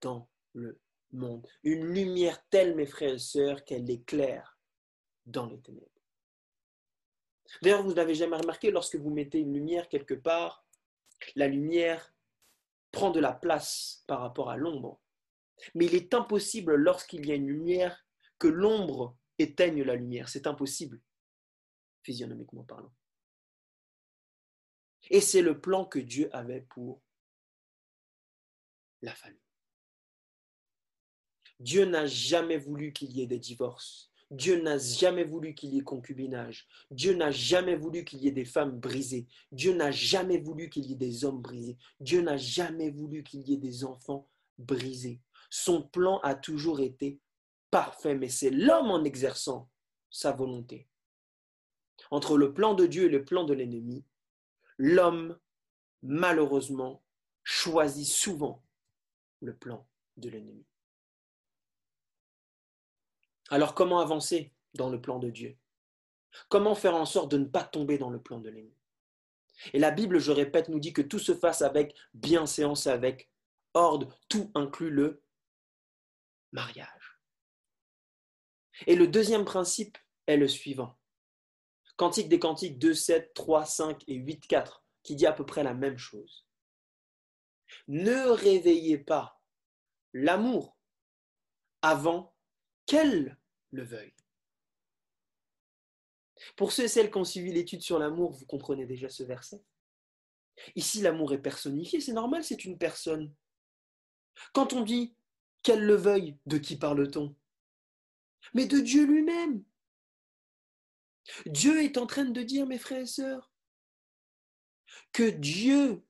[0.00, 0.80] dans le
[1.12, 1.46] monde.
[1.62, 4.58] Une lumière telle, mes frères et sœurs, qu'elle éclaire
[5.26, 5.86] dans les ténèbres.
[7.62, 10.64] D'ailleurs, vous n'avez jamais remarqué, lorsque vous mettez une lumière quelque part,
[11.34, 12.12] la lumière
[12.92, 15.00] prend de la place par rapport à l'ombre.
[15.74, 18.06] Mais il est impossible, lorsqu'il y a une lumière,
[18.38, 20.28] que l'ombre éteigne la lumière.
[20.28, 21.00] C'est impossible,
[22.02, 22.92] physionomiquement parlant.
[25.10, 27.02] Et c'est le plan que Dieu avait pour
[29.02, 29.40] la famille.
[31.58, 34.09] Dieu n'a jamais voulu qu'il y ait des divorces.
[34.30, 36.68] Dieu n'a jamais voulu qu'il y ait concubinage.
[36.90, 39.26] Dieu n'a jamais voulu qu'il y ait des femmes brisées.
[39.50, 41.76] Dieu n'a jamais voulu qu'il y ait des hommes brisés.
[41.98, 45.20] Dieu n'a jamais voulu qu'il y ait des enfants brisés.
[45.50, 47.18] Son plan a toujours été
[47.72, 49.68] parfait, mais c'est l'homme en exerçant
[50.10, 50.88] sa volonté.
[52.12, 54.04] Entre le plan de Dieu et le plan de l'ennemi,
[54.78, 55.38] l'homme,
[56.02, 57.02] malheureusement,
[57.42, 58.62] choisit souvent
[59.40, 60.69] le plan de l'ennemi.
[63.50, 65.58] Alors comment avancer dans le plan de Dieu?
[66.48, 68.76] Comment faire en sorte de ne pas tomber dans le plan de l'ennemi?
[69.72, 73.28] Et la Bible, je répète, nous dit que tout se fasse avec bienséance, avec
[73.74, 75.22] ordre, tout inclut le
[76.52, 77.20] mariage.
[78.86, 80.96] Et le deuxième principe est le suivant.
[81.96, 85.64] Cantique des Cantiques 2, 7, 3, 5 et 8, 4, qui dit à peu près
[85.64, 86.46] la même chose.
[87.88, 89.42] Ne réveillez pas
[90.12, 90.78] l'amour
[91.82, 92.34] avant
[92.86, 93.39] qu'elle
[93.72, 94.14] le veuille.
[96.56, 99.62] Pour ceux et celles qui ont suivi l'étude sur l'amour, vous comprenez déjà ce verset.
[100.74, 103.32] Ici, l'amour est personnifié, c'est normal, c'est une personne.
[104.52, 105.14] Quand on dit
[105.62, 107.34] qu'elle le veuille, de qui parle-t-on?
[108.54, 109.62] Mais de Dieu lui-même.
[111.46, 113.52] Dieu est en train de dire, mes frères et sœurs,
[115.12, 116.02] que Dieu,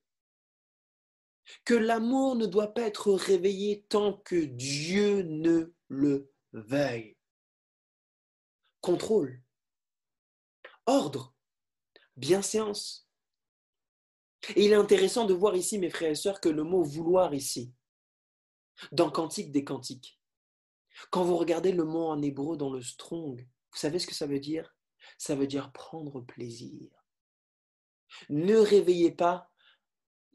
[1.65, 7.17] que l'amour ne doit pas être réveillé tant que Dieu ne le veuille.
[8.81, 9.43] Contrôle,
[10.87, 11.35] ordre,
[12.17, 13.07] bienséance.
[14.55, 17.35] Et il est intéressant de voir ici, mes frères et sœurs, que le mot vouloir
[17.35, 17.73] ici,
[18.91, 20.19] dans Cantique des Cantiques,
[21.11, 24.25] quand vous regardez le mot en hébreu dans le strong, vous savez ce que ça
[24.25, 24.75] veut dire?
[25.17, 26.89] Ça veut dire prendre plaisir.
[28.29, 29.51] Ne réveillez pas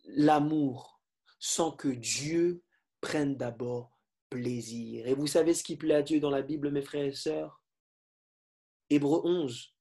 [0.05, 1.01] l'amour
[1.39, 2.63] sans que Dieu
[3.01, 3.99] prenne d'abord
[4.31, 5.07] plaisir.
[5.07, 7.61] Et vous savez ce qui plaît à Dieu dans la Bible, mes frères et sœurs?
[8.91, 9.75] Hébreu 11.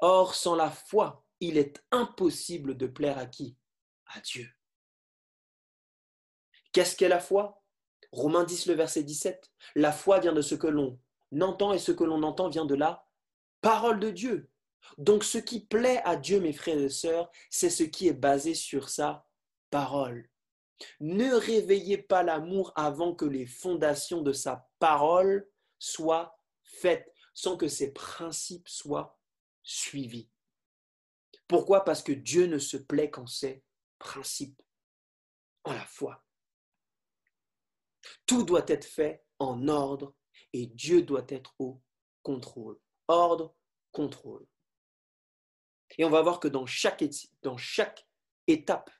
[0.00, 3.56] Or, sans la foi, il est impossible de plaire à qui?
[4.06, 4.48] À Dieu.
[6.72, 7.62] Qu'est-ce qu'est la foi?
[8.12, 9.50] Romains 10, le verset 17.
[9.74, 10.98] La foi vient de ce que l'on
[11.40, 13.06] entend et ce que l'on entend vient de la
[13.60, 14.50] parole de Dieu.
[14.98, 18.54] Donc ce qui plaît à Dieu, mes frères et sœurs, c'est ce qui est basé
[18.54, 19.26] sur sa
[19.70, 20.28] parole.
[21.00, 27.68] Ne réveillez pas l'amour avant que les fondations de sa parole soient faites, sans que
[27.68, 29.18] ses principes soient
[29.62, 30.28] suivis.
[31.48, 31.84] Pourquoi?
[31.84, 33.62] Parce que Dieu ne se plaît qu'en ses
[33.98, 34.60] principes,
[35.64, 36.24] en la foi.
[38.26, 40.14] Tout doit être fait en ordre
[40.52, 41.80] et Dieu doit être au
[42.22, 42.80] contrôle.
[43.08, 43.54] Ordre,
[43.92, 44.46] contrôle.
[45.98, 47.04] Et on va voir que dans chaque,
[48.46, 48.90] étape,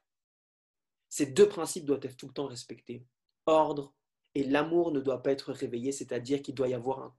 [1.09, 3.07] ces deux principes doivent être tout le temps respectés.
[3.47, 3.95] Ordre
[4.35, 7.17] et l'amour ne doit pas être réveillé, c'est-à-dire qu'il doit y avoir un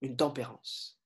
[0.00, 1.00] une tempérance.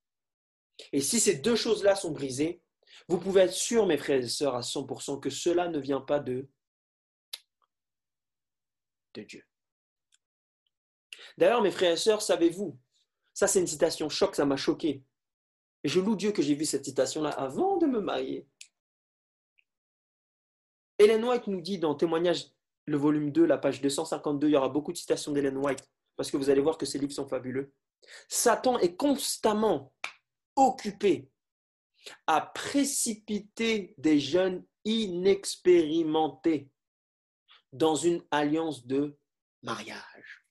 [0.92, 2.62] Et si ces deux choses-là sont brisées,
[3.08, 6.20] vous pouvez être sûr, mes frères et sœurs, à 100% que cela ne vient pas
[6.20, 6.48] de
[9.14, 9.44] de Dieu.
[11.36, 12.78] D'ailleurs, mes frères et sœurs, savez-vous,
[13.32, 15.02] ça c'est une citation choc, ça m'a choqué.
[15.84, 18.46] Et je loue Dieu que j'ai vu cette citation-là avant de me marier.
[20.98, 22.46] Hélène White nous dit dans Témoignage,
[22.86, 26.30] le volume 2, la page 252, il y aura beaucoup de citations d'Hélène White, parce
[26.30, 27.72] que vous allez voir que ses livres sont fabuleux.
[28.28, 29.92] Satan est constamment
[30.56, 31.30] occupé
[32.26, 36.70] à précipiter des jeunes inexpérimentés
[37.72, 39.18] dans une alliance de
[39.62, 40.46] mariage.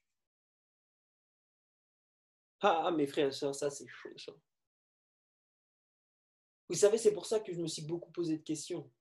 [2.62, 4.40] Ah, mes frères et sœurs, ça c'est chaud.
[6.70, 8.92] Vous savez, c'est pour ça que je me suis beaucoup posé de questions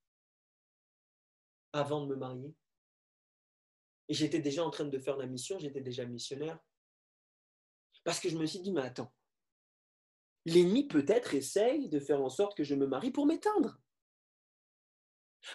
[1.72, 2.54] avant de me marier.
[4.08, 6.58] Et j'étais déjà en train de faire la mission, j'étais déjà missionnaire.
[8.06, 9.12] Parce que je me suis dit, mais attends,
[10.44, 13.80] l'ennemi peut-être essaye de faire en sorte que je me marie pour m'éteindre.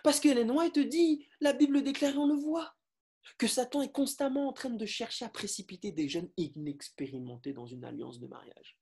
[0.03, 2.75] Parce que les White te dit, la Bible déclare, on le voit,
[3.37, 7.85] que Satan est constamment en train de chercher à précipiter des jeunes inexpérimentés dans une
[7.85, 8.77] alliance de mariage.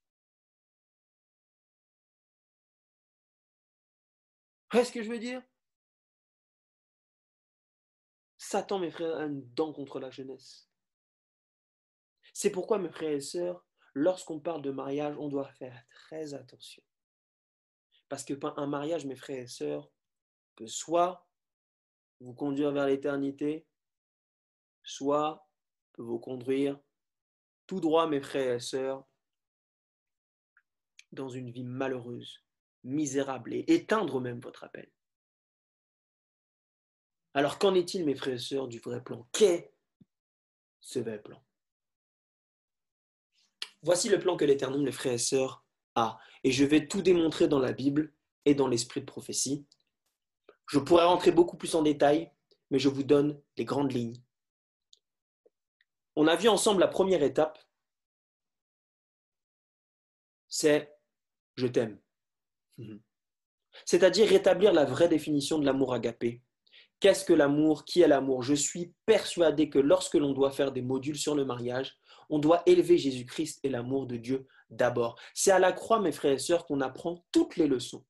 [4.72, 5.44] Voyez ce que je veux dire?
[8.36, 10.69] Satan, mes frères, a une dent contre la jeunesse.
[12.42, 16.82] C'est pourquoi, mes frères et sœurs, lorsqu'on parle de mariage, on doit faire très attention.
[18.08, 19.92] Parce que un mariage, mes frères et sœurs,
[20.56, 21.28] peut soit
[22.18, 23.66] vous conduire vers l'éternité,
[24.82, 25.46] soit
[25.92, 26.80] peut vous conduire
[27.66, 29.06] tout droit, mes frères et sœurs,
[31.12, 32.42] dans une vie malheureuse,
[32.84, 34.90] misérable et éteindre même votre appel.
[37.34, 39.28] Alors qu'en est-il, mes frères et sœurs, du vrai plan?
[39.30, 39.74] Qu'est
[40.80, 41.44] ce vrai plan?
[43.82, 45.64] Voici le plan que l'Éternel, mes frères et sœurs,
[45.94, 46.18] a.
[46.44, 48.12] Et je vais tout démontrer dans la Bible
[48.44, 49.66] et dans l'esprit de prophétie.
[50.66, 52.30] Je pourrais rentrer beaucoup plus en détail,
[52.70, 54.22] mais je vous donne les grandes lignes.
[56.16, 57.58] On a vu ensemble la première étape,
[60.48, 60.92] c'est
[61.56, 62.00] je t'aime.
[63.84, 66.42] C'est-à-dire rétablir la vraie définition de l'amour agapé
[67.00, 67.86] Qu'est-ce que l'amour?
[67.86, 68.42] Qui est l'amour?
[68.42, 71.98] Je suis persuadé que lorsque l'on doit faire des modules sur le mariage,
[72.30, 75.20] on doit élever Jésus-Christ et l'amour de Dieu d'abord.
[75.34, 78.04] C'est à la croix, mes frères et sœurs, qu'on apprend toutes les leçons.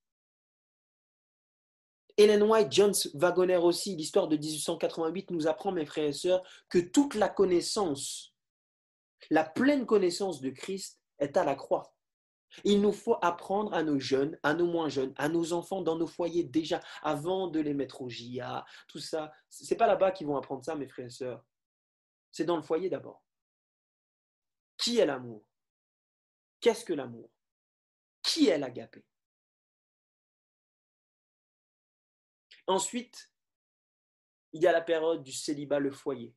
[2.16, 6.78] Helen White, John Wagoner aussi, l'histoire de 1888 nous apprend, mes frères et sœurs, que
[6.78, 8.34] toute la connaissance,
[9.30, 11.94] la pleine connaissance de Christ est à la croix.
[12.64, 15.96] Il nous faut apprendre à nos jeunes, à nos moins jeunes, à nos enfants dans
[15.96, 19.32] nos foyers déjà, avant de les mettre au JA, tout ça.
[19.48, 21.44] C'est pas là-bas qu'ils vont apprendre ça, mes frères et sœurs.
[22.32, 23.22] C'est dans le foyer d'abord.
[24.80, 25.44] Qui est l'amour?
[26.58, 27.30] Qu'est-ce que l'amour?
[28.22, 29.04] Qui est l'agapé?
[32.66, 33.30] Ensuite,
[34.52, 36.34] il y a la période du célibat, le foyer.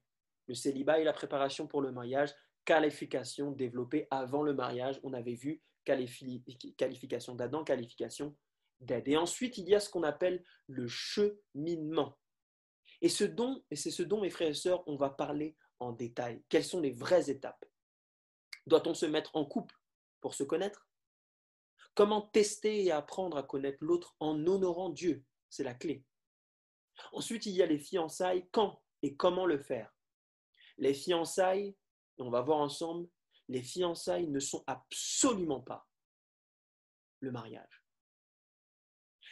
[0.48, 5.00] Le célibat est la préparation pour le mariage, qualification développée avant le mariage.
[5.04, 8.36] On avait vu qualification d'Adam, qualification
[8.82, 9.08] d'Ève.
[9.08, 12.18] Et ensuite, il y a ce qu'on appelle le cheminement.
[13.02, 13.24] Et ce
[13.72, 16.44] et c'est ce dont, mes frères et sœurs, on va parler en détail.
[16.50, 17.66] Quelles sont les vraies étapes?
[18.66, 19.76] Doit-on se mettre en couple
[20.22, 20.88] pour se connaître?
[21.96, 25.24] Comment tester et apprendre à connaître l'autre en honorant Dieu?
[25.50, 26.04] C'est la clé.
[27.12, 28.48] Ensuite, il y a les fiançailles.
[28.52, 29.94] Quand et comment le faire?
[30.78, 31.76] Les fiançailles,
[32.18, 33.08] on va voir ensemble,
[33.50, 35.88] les fiançailles ne sont absolument pas
[37.20, 37.84] le mariage.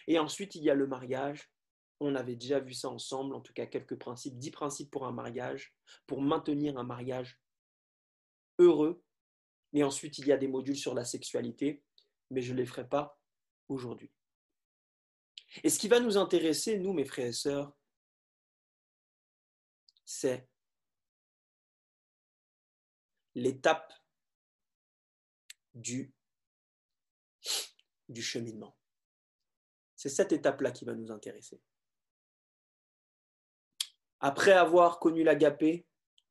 [0.07, 1.51] Et ensuite, il y a le mariage.
[1.99, 5.11] On avait déjà vu ça ensemble, en tout cas quelques principes, dix principes pour un
[5.11, 5.73] mariage,
[6.07, 7.39] pour maintenir un mariage
[8.59, 9.03] heureux.
[9.73, 11.83] Et ensuite, il y a des modules sur la sexualité,
[12.29, 13.19] mais je ne les ferai pas
[13.67, 14.11] aujourd'hui.
[15.63, 17.73] Et ce qui va nous intéresser, nous, mes frères et sœurs,
[20.05, 20.49] c'est
[23.35, 23.93] l'étape
[25.73, 26.13] du,
[28.21, 28.77] cheminement.
[29.95, 31.61] C'est cette étape-là qui va nous intéresser.
[34.19, 35.87] Après avoir connu l'agapé,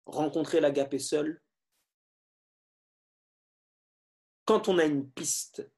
[0.07, 1.43] rencontré l'agapé seul,
[4.51, 5.71] quand on a une piste,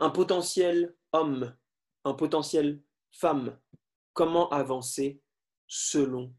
[0.00, 1.56] un potentiel homme,
[2.02, 2.82] un potentiel
[3.12, 3.56] femme,
[4.14, 5.22] comment avancer
[5.68, 6.34] selon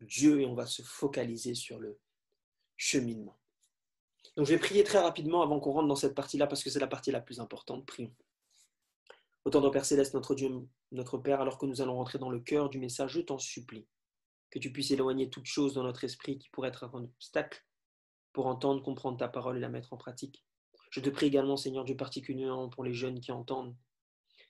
[0.00, 2.00] Dieu et on va se focaliser sur le
[2.76, 3.38] cheminement.
[4.36, 6.80] Donc je vais prier très rapidement avant qu'on rentre dans cette partie-là parce que c'est
[6.80, 7.86] la partie la plus importante.
[7.86, 8.12] Prions.
[9.44, 10.50] Autant de Père Céleste, notre Dieu,
[10.90, 13.86] notre Père, alors que nous allons rentrer dans le cœur du message, je t'en supplie
[14.50, 17.64] que tu puisses éloigner toute chose dans notre esprit qui pourrait être un obstacle
[18.32, 20.44] pour entendre, comprendre ta parole et la mettre en pratique.
[20.90, 23.76] Je te prie également, Seigneur Dieu, particulièrement pour les jeunes qui entendent,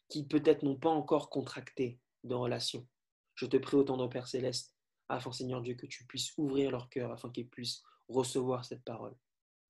[0.09, 2.87] qui peut-être n'ont pas encore contracté de relation.
[3.35, 4.75] Je te prie autant de Père Céleste,
[5.09, 9.17] afin, Seigneur Dieu, que tu puisses ouvrir leur cœur, afin qu'ils puissent recevoir cette parole.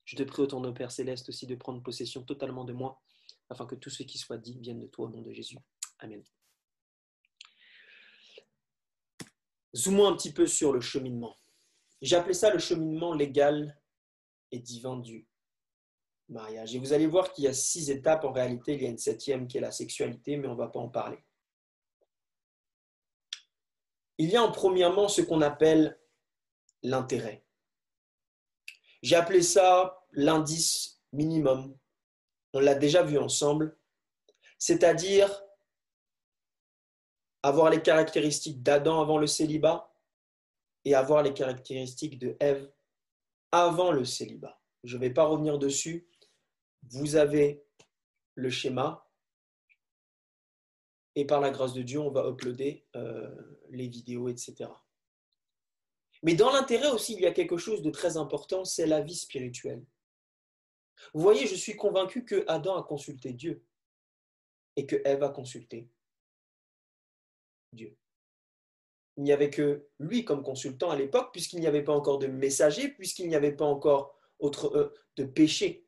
[0.05, 3.01] Je te prie autant de Père Céleste aussi de prendre possession totalement de moi,
[3.51, 5.59] afin que tout ce qui soit dit vienne de toi au nom de Jésus.
[5.99, 6.23] Amen.
[9.75, 11.37] Zoomons un petit peu sur le cheminement.
[12.01, 13.81] J'ai appelé ça le cheminement légal
[14.53, 15.27] et divin du
[16.29, 16.75] mariage.
[16.75, 18.25] Et vous allez voir qu'il y a six étapes.
[18.25, 20.69] En réalité, il y a une septième qui est la sexualité, mais on ne va
[20.69, 21.19] pas en parler.
[24.19, 25.99] Il y a en premièrement ce qu'on appelle
[26.83, 27.45] l'intérêt.
[29.03, 31.77] J'ai appelé ça l'indice minimum.
[32.53, 33.77] On l'a déjà vu ensemble.
[34.59, 35.43] C'est-à-dire
[37.43, 39.93] avoir les caractéristiques d'Adam avant le célibat
[40.85, 42.71] et avoir les caractéristiques de Ève
[43.53, 44.61] avant le célibat.
[44.83, 46.09] Je ne vais pas revenir dessus.
[46.91, 47.65] Vous avez
[48.35, 49.09] le schéma.
[51.15, 53.31] Et par la grâce de Dieu, on va uploader euh,
[53.69, 54.71] les vidéos, etc.
[56.23, 59.15] Mais dans l'intérêt aussi, il y a quelque chose de très important, c'est la vie
[59.15, 59.85] spirituelle.
[61.13, 63.65] Vous voyez, je suis convaincu que Adam a consulté Dieu
[64.77, 65.91] et que Ève a consulté
[67.73, 67.97] Dieu.
[69.23, 72.27] Il n'y avait que lui comme consultant à l'époque, puisqu'il n'y avait pas encore de
[72.27, 75.87] messager, puisqu'il n'y avait pas encore autre, euh, de péché.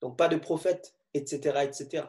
[0.00, 2.06] Donc pas de prophète, etc., etc.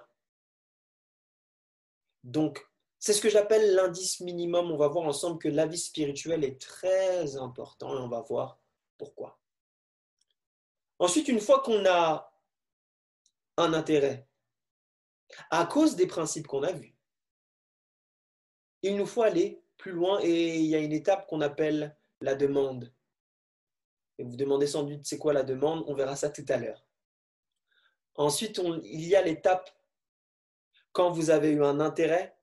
[2.23, 2.65] Donc
[2.97, 4.71] c'est ce que j'appelle l'indice minimum.
[4.71, 8.61] On va voir ensemble que la vie spirituelle est très importante et on va voir
[8.97, 9.37] pourquoi.
[10.97, 12.33] Ensuite, une fois qu'on a
[13.57, 14.29] un intérêt,
[15.49, 16.92] à cause des principes qu'on a vus,
[18.83, 22.35] il nous faut aller plus loin et il y a une étape qu'on appelle la
[22.35, 22.93] demande.
[24.19, 26.85] Et vous demandez sans doute c'est quoi la demande, on verra ça tout à l'heure.
[28.15, 29.69] Ensuite, il y a l'étape
[30.91, 32.37] quand vous avez eu un intérêt,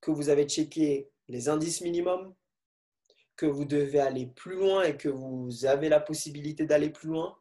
[0.00, 2.34] que vous avez checké les indices minimums,
[3.36, 7.38] que vous devez aller plus loin et que vous avez la possibilité d'aller plus loin,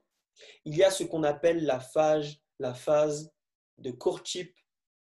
[0.66, 3.34] il y a ce qu'on appelle la phase, la phase
[3.78, 4.56] de courtship,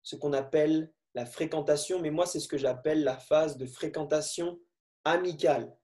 [0.03, 4.61] ce qu'on appelle la fréquentation, mais moi, c'est ce que j'appelle la phase de fréquentation
[5.03, 5.75] amicale.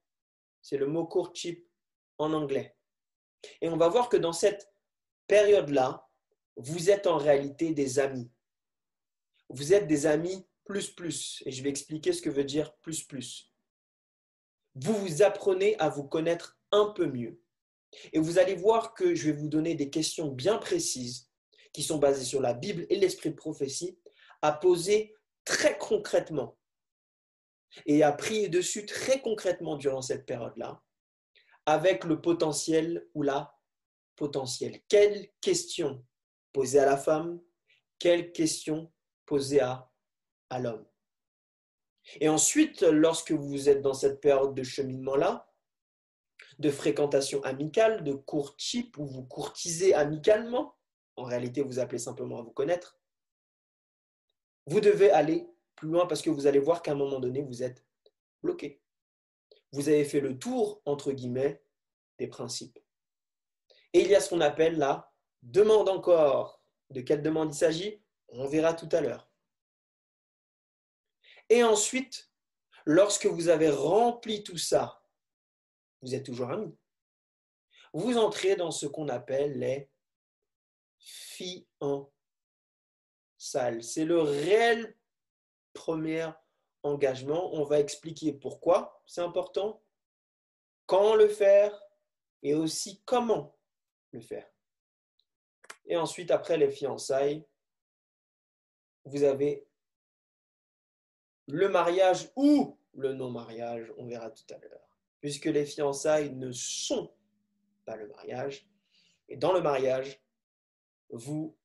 [0.61, 1.67] C'est le mot courtship
[2.19, 2.77] en anglais.
[3.63, 4.71] Et on va voir que dans cette
[5.29, 6.07] période-là,
[6.57, 8.31] vous êtes en réalité des amis.
[9.49, 11.43] Vous êtes des amis plus plus.
[11.47, 13.51] Et je vais expliquer ce que veut dire plus plus.
[14.75, 17.41] Vous vous apprenez à vous connaître un peu mieux.
[18.13, 21.31] Et vous allez voir que je vais vous donner des questions bien précises
[21.73, 23.99] qui sont basées sur la Bible et l'esprit de prophétie
[24.43, 25.15] à poser
[25.45, 26.57] très concrètement
[27.87, 30.83] et à prier dessus très concrètement durant cette période-là
[31.67, 33.57] avec le potentiel ou la
[34.17, 34.81] potentiel.
[34.89, 36.05] Quelle question
[36.53, 37.41] poser à la femme
[37.99, 38.93] Quelle question
[39.27, 39.91] poser à,
[40.51, 40.87] à l'homme
[42.21, 45.49] Et ensuite, lorsque vous êtes dans cette période de cheminement-là,
[46.59, 50.77] de fréquentation amicale, de courtship, où vous courtisez amicalement,
[51.17, 52.99] en réalité vous appelez simplement à vous connaître,
[54.67, 57.63] vous devez aller plus loin parce que vous allez voir qu'à un moment donné, vous
[57.63, 57.85] êtes
[58.43, 58.81] bloqué.
[59.73, 61.63] Vous avez fait le tour, entre guillemets,
[62.19, 62.79] des principes.
[63.93, 66.63] Et il y a ce qu'on appelle la demande encore.
[66.91, 68.03] De quelle demande il s'agit?
[68.29, 69.31] On verra tout à l'heure.
[71.49, 72.31] Et ensuite,
[72.85, 75.03] lorsque vous avez rempli tout ça,
[76.01, 76.77] vous êtes toujours amis.
[77.93, 79.91] Vous entrez dans ce qu'on appelle les
[83.45, 84.97] C'est le réel
[85.73, 86.31] premier
[86.85, 87.53] engagement.
[87.55, 89.83] On va expliquer pourquoi c'est important,
[90.87, 91.77] quand le faire
[92.45, 93.59] et aussi comment
[94.13, 94.49] le faire.
[95.87, 97.45] Et ensuite, après les fiançailles,
[99.07, 99.67] vous avez
[101.49, 105.01] le mariage ou le non-mariage, on verra tout à l'heure.
[105.21, 107.13] Puisque les fiançailles ne sont
[107.87, 108.69] pas le mariage.
[109.29, 110.23] Et dans le mariage,
[111.11, 111.57] vous,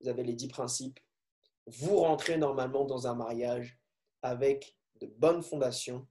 [0.00, 1.00] vous avez les dix principes.
[1.66, 3.78] Vous rentrez normalement dans un mariage
[4.22, 6.06] avec de bonnes fondations.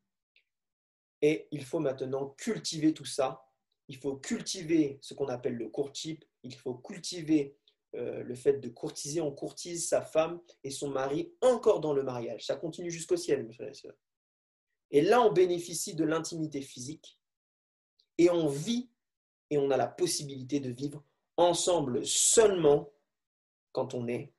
[1.21, 3.45] Et il faut maintenant cultiver tout ça
[3.88, 7.55] il faut cultiver ce qu'on appelle le courtship, il faut cultiver
[7.95, 12.03] euh, le fait de courtiser, on courtise sa femme et son mari encore dans le
[12.03, 12.45] mariage.
[12.45, 13.95] Ça continue jusqu'au ciel, mes frères et sœurs.
[14.91, 17.19] Et là, on bénéficie de l'intimité physique
[18.17, 18.89] et on vit
[19.49, 21.03] et on a la possibilité de vivre
[21.38, 22.91] ensemble seulement
[23.76, 24.34] quand on est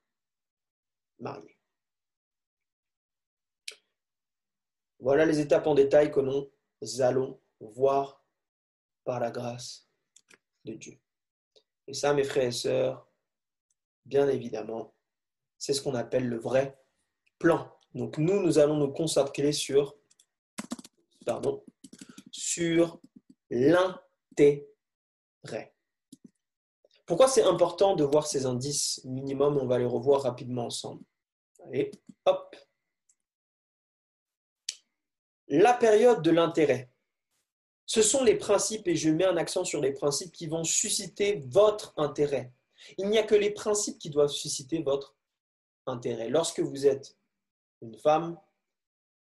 [1.19, 1.59] marié.
[4.97, 6.51] Voilà les étapes en détail que nous
[7.01, 8.25] allons voir
[9.03, 9.87] par la grâce
[10.65, 10.99] de Dieu.
[11.85, 13.07] Et ça, mes frères et sœurs,
[14.05, 14.95] bien évidemment,
[15.59, 16.81] c'est ce qu'on appelle le vrai
[17.37, 17.71] plan.
[17.93, 19.95] Donc nous, nous allons nous consacrer sur,
[21.27, 21.63] pardon,
[22.31, 22.99] sur
[23.51, 24.65] l'intérêt.
[27.07, 29.57] Pourquoi c'est important de voir ces indices minimum?
[29.57, 31.03] On va les revoir rapidement ensemble.
[31.63, 31.89] Allez,
[32.25, 32.55] hop.
[35.47, 36.91] La période de l'intérêt.
[37.85, 41.41] Ce sont les principes, et je mets un accent sur les principes qui vont susciter
[41.47, 42.51] votre intérêt.
[42.97, 45.15] Il n'y a que les principes qui doivent susciter votre
[45.85, 46.29] intérêt.
[46.29, 47.17] Lorsque vous êtes
[47.81, 48.37] une femme,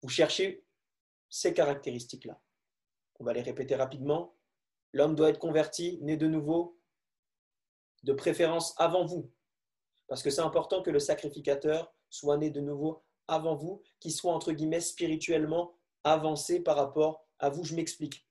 [0.02, 0.66] vous cherchez
[1.30, 2.42] ces caractéristiques-là.
[3.22, 4.36] On va les répéter rapidement.
[4.92, 6.79] L'homme doit être converti, né de nouveau,
[8.04, 9.32] de préférence avant vous.
[10.08, 14.34] Parce que c'est important que le sacrificateur soit né de nouveau avant vous, qu'il soit
[14.34, 17.64] entre guillemets spirituellement avancé par rapport à vous.
[17.64, 18.28] Je m'explique.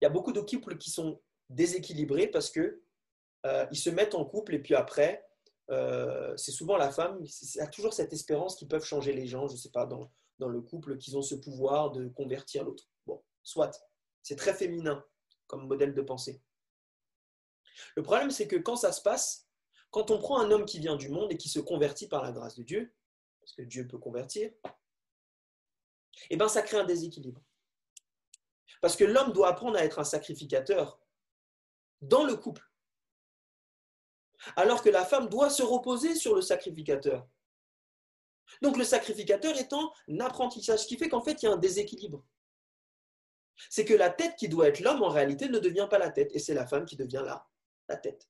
[0.00, 2.82] Il y a beaucoup de couples qui sont déséquilibrés parce que
[3.46, 5.24] euh, ils se mettent en couple et puis après,
[5.70, 9.46] euh, c'est souvent la femme, il a toujours cette espérance qu'ils peuvent changer les gens,
[9.46, 12.84] je ne sais pas, dans, dans le couple, qu'ils ont ce pouvoir de convertir l'autre.
[13.06, 13.70] Bon, soit,
[14.22, 15.04] c'est très féminin
[15.46, 16.42] comme modèle de pensée.
[17.94, 19.48] Le problème, c'est que quand ça se passe,
[19.90, 22.32] quand on prend un homme qui vient du monde et qui se convertit par la
[22.32, 22.94] grâce de Dieu,
[23.40, 24.52] parce que Dieu peut convertir,
[26.30, 27.40] eh ben, ça crée un déséquilibre.
[28.80, 31.00] Parce que l'homme doit apprendre à être un sacrificateur
[32.00, 32.62] dans le couple.
[34.56, 37.26] Alors que la femme doit se reposer sur le sacrificateur.
[38.62, 41.56] Donc le sacrificateur est en apprentissage, ce qui fait qu'en fait, il y a un
[41.56, 42.24] déséquilibre.
[43.70, 46.30] C'est que la tête qui doit être l'homme, en réalité, ne devient pas la tête,
[46.34, 47.48] et c'est la femme qui devient là,
[47.88, 48.28] la tête.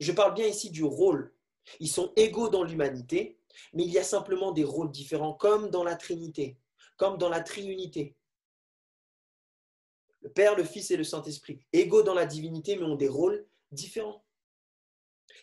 [0.00, 1.34] Je parle bien ici du rôle.
[1.80, 3.40] Ils sont égaux dans l'humanité,
[3.72, 6.58] mais il y a simplement des rôles différents, comme dans la Trinité,
[6.96, 8.16] comme dans la Triunité
[10.26, 13.46] le Père, le Fils et le Saint-Esprit, égaux dans la divinité, mais ont des rôles
[13.70, 14.24] différents.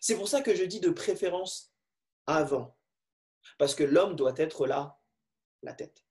[0.01, 1.73] C'est pour ça que je dis de préférence
[2.27, 2.75] avant,
[3.57, 4.99] parce que l'homme doit être là,
[5.61, 6.03] la tête.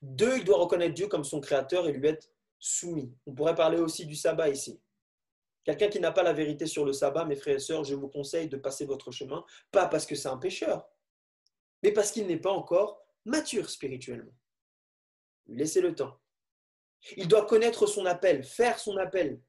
[0.00, 3.14] Deux, il doit reconnaître Dieu comme son créateur et lui être soumis.
[3.26, 4.80] On pourrait parler aussi du sabbat ici.
[5.70, 8.08] Quelqu'un qui n'a pas la vérité sur le sabbat, mes frères et sœurs, je vous
[8.08, 10.88] conseille de passer votre chemin, pas parce que c'est un pécheur,
[11.84, 14.32] mais parce qu'il n'est pas encore mature spirituellement.
[15.46, 16.18] Laissez le temps.
[17.16, 19.40] Il doit connaître son appel, faire son appel,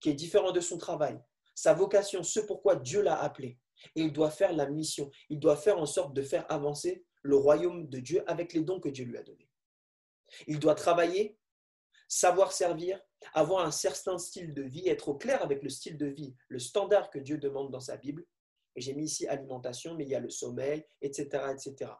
[0.00, 1.16] qui est différent de son travail,
[1.54, 3.56] sa vocation, ce pourquoi Dieu l'a appelé.
[3.94, 5.12] Et il doit faire la mission.
[5.28, 8.80] Il doit faire en sorte de faire avancer le royaume de Dieu avec les dons
[8.80, 9.48] que Dieu lui a donnés.
[10.48, 11.37] Il doit travailler,
[12.08, 13.00] savoir servir,
[13.34, 16.58] avoir un certain style de vie, être au clair avec le style de vie, le
[16.58, 18.26] standard que Dieu demande dans sa Bible.
[18.74, 21.92] Et j'ai mis ici alimentation, mais il y a le sommeil, etc., etc.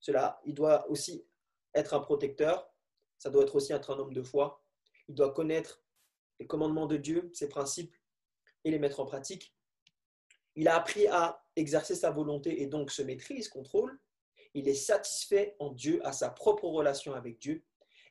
[0.00, 1.26] Cela, il doit aussi
[1.74, 2.72] être un protecteur,
[3.18, 4.64] ça doit être aussi être un homme de foi.
[5.08, 5.82] Il doit connaître
[6.40, 7.94] les commandements de Dieu, ses principes,
[8.64, 9.54] et les mettre en pratique.
[10.54, 13.98] Il a appris à exercer sa volonté et donc se maîtrise, contrôle.
[14.54, 17.64] Il est satisfait en Dieu, à sa propre relation avec Dieu,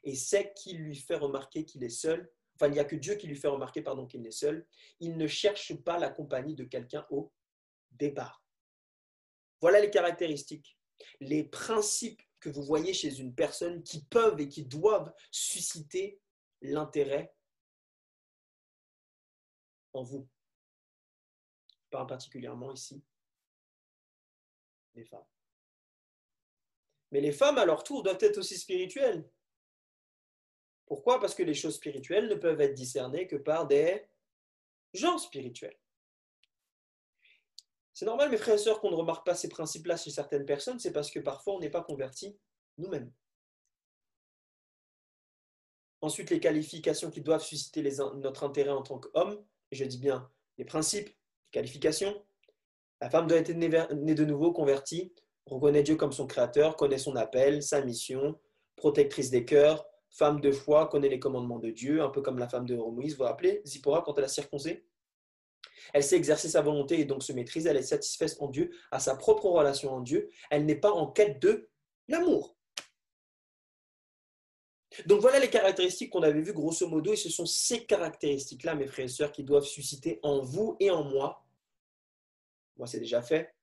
[0.03, 2.31] et sait qu'il lui fait remarquer qu'il est seul.
[2.55, 4.67] Enfin, il n'y a que Dieu qui lui fait remarquer pardon, qu'il est seul.
[4.99, 7.31] Il ne cherche pas la compagnie de quelqu'un au
[7.91, 8.43] départ.
[9.61, 10.77] Voilà les caractéristiques,
[11.19, 16.19] les principes que vous voyez chez une personne qui peuvent et qui doivent susciter
[16.61, 17.33] l'intérêt
[19.93, 20.27] en vous.
[21.89, 23.03] Pas particulièrement ici,
[24.95, 25.25] les femmes.
[27.11, 29.29] Mais les femmes, à leur tour, doivent être aussi spirituelles.
[30.91, 31.21] Pourquoi?
[31.21, 34.05] Parce que les choses spirituelles ne peuvent être discernées que par des
[34.93, 35.79] gens spirituels.
[37.93, 40.79] C'est normal, mes frères et sœurs, qu'on ne remarque pas ces principes-là chez certaines personnes,
[40.79, 42.37] c'est parce que parfois on n'est pas converti
[42.77, 43.09] nous-mêmes.
[46.01, 47.81] Ensuite, les qualifications qui doivent susciter
[48.15, 52.21] notre intérêt en tant qu'homme, et je dis bien les principes, les qualifications.
[52.99, 55.13] La femme doit être née de nouveau, convertie,
[55.45, 58.37] reconnaît Dieu comme son créateur, connaît son appel, sa mission,
[58.75, 62.47] protectrice des cœurs, femme de foi, connaît les commandements de Dieu, un peu comme la
[62.47, 64.85] femme de Moïse, vous vous rappelez, Zipporah, quand elle a circoncé
[65.93, 67.65] elle sait exercer sa volonté et donc se maîtrise.
[67.65, 70.29] Elle est satisfaite en Dieu, à sa propre relation en Dieu.
[70.49, 71.69] Elle n'est pas en quête de
[72.07, 72.55] l'amour.
[75.05, 78.87] Donc voilà les caractéristiques qu'on avait vues grosso modo, et ce sont ces caractéristiques-là, mes
[78.87, 81.45] frères et sœurs, qui doivent susciter en vous et en moi,
[82.75, 83.55] moi c'est déjà fait,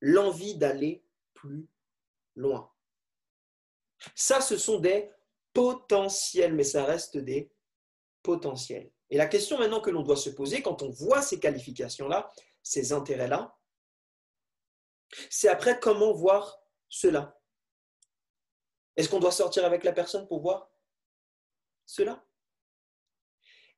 [0.00, 1.68] l'envie d'aller plus
[2.36, 2.70] loin.
[4.14, 5.10] Ça, ce sont des
[5.54, 7.50] potentiels, mais ça reste des
[8.22, 8.90] potentiels.
[9.10, 12.30] Et la question maintenant que l'on doit se poser quand on voit ces qualifications-là,
[12.62, 13.56] ces intérêts-là,
[15.30, 17.40] c'est après comment voir cela.
[18.96, 20.70] Est-ce qu'on doit sortir avec la personne pour voir
[21.86, 22.24] cela?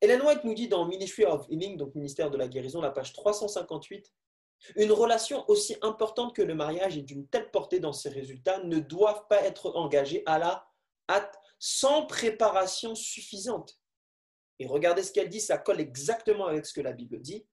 [0.01, 3.13] Ellen White nous dit dans Ministry of Healing, donc ministère de la guérison, la page
[3.13, 4.13] 358,
[4.75, 8.79] une relation aussi importante que le mariage et d'une telle portée dans ses résultats ne
[8.79, 10.67] doivent pas être engagées à la
[11.09, 13.79] hâte sans préparation suffisante.
[14.59, 17.47] Et regardez ce qu'elle dit, ça colle exactement avec ce que la Bible dit,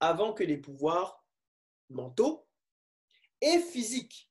[0.00, 1.24] avant que les pouvoirs
[1.90, 2.46] mentaux
[3.40, 4.30] et physiques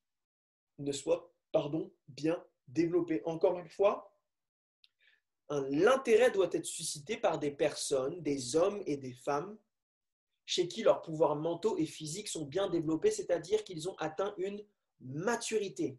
[0.79, 3.21] ne soient pardon, bien développés.
[3.25, 4.13] Encore une fois,
[5.49, 9.57] l'intérêt doit être suscité par des personnes, des hommes et des femmes
[10.45, 14.65] chez qui leurs pouvoirs mentaux et physiques sont bien développés, c'est-à-dire qu'ils ont atteint une
[14.99, 15.97] maturité.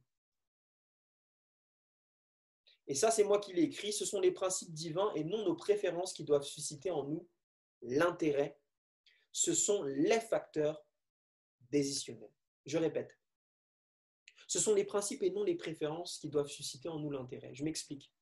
[2.87, 3.93] Et ça, c'est moi qui l'ai écrit.
[3.93, 7.26] Ce sont les principes divins et non nos préférences qui doivent susciter en nous
[7.82, 8.59] l'intérêt.
[9.32, 10.85] Ce sont les facteurs
[11.70, 12.32] décisionnels.
[12.66, 13.18] Je répète.
[14.47, 17.55] Ce sont les principes et non les préférences qui doivent susciter en nous l'intérêt.
[17.55, 18.12] Je m'explique.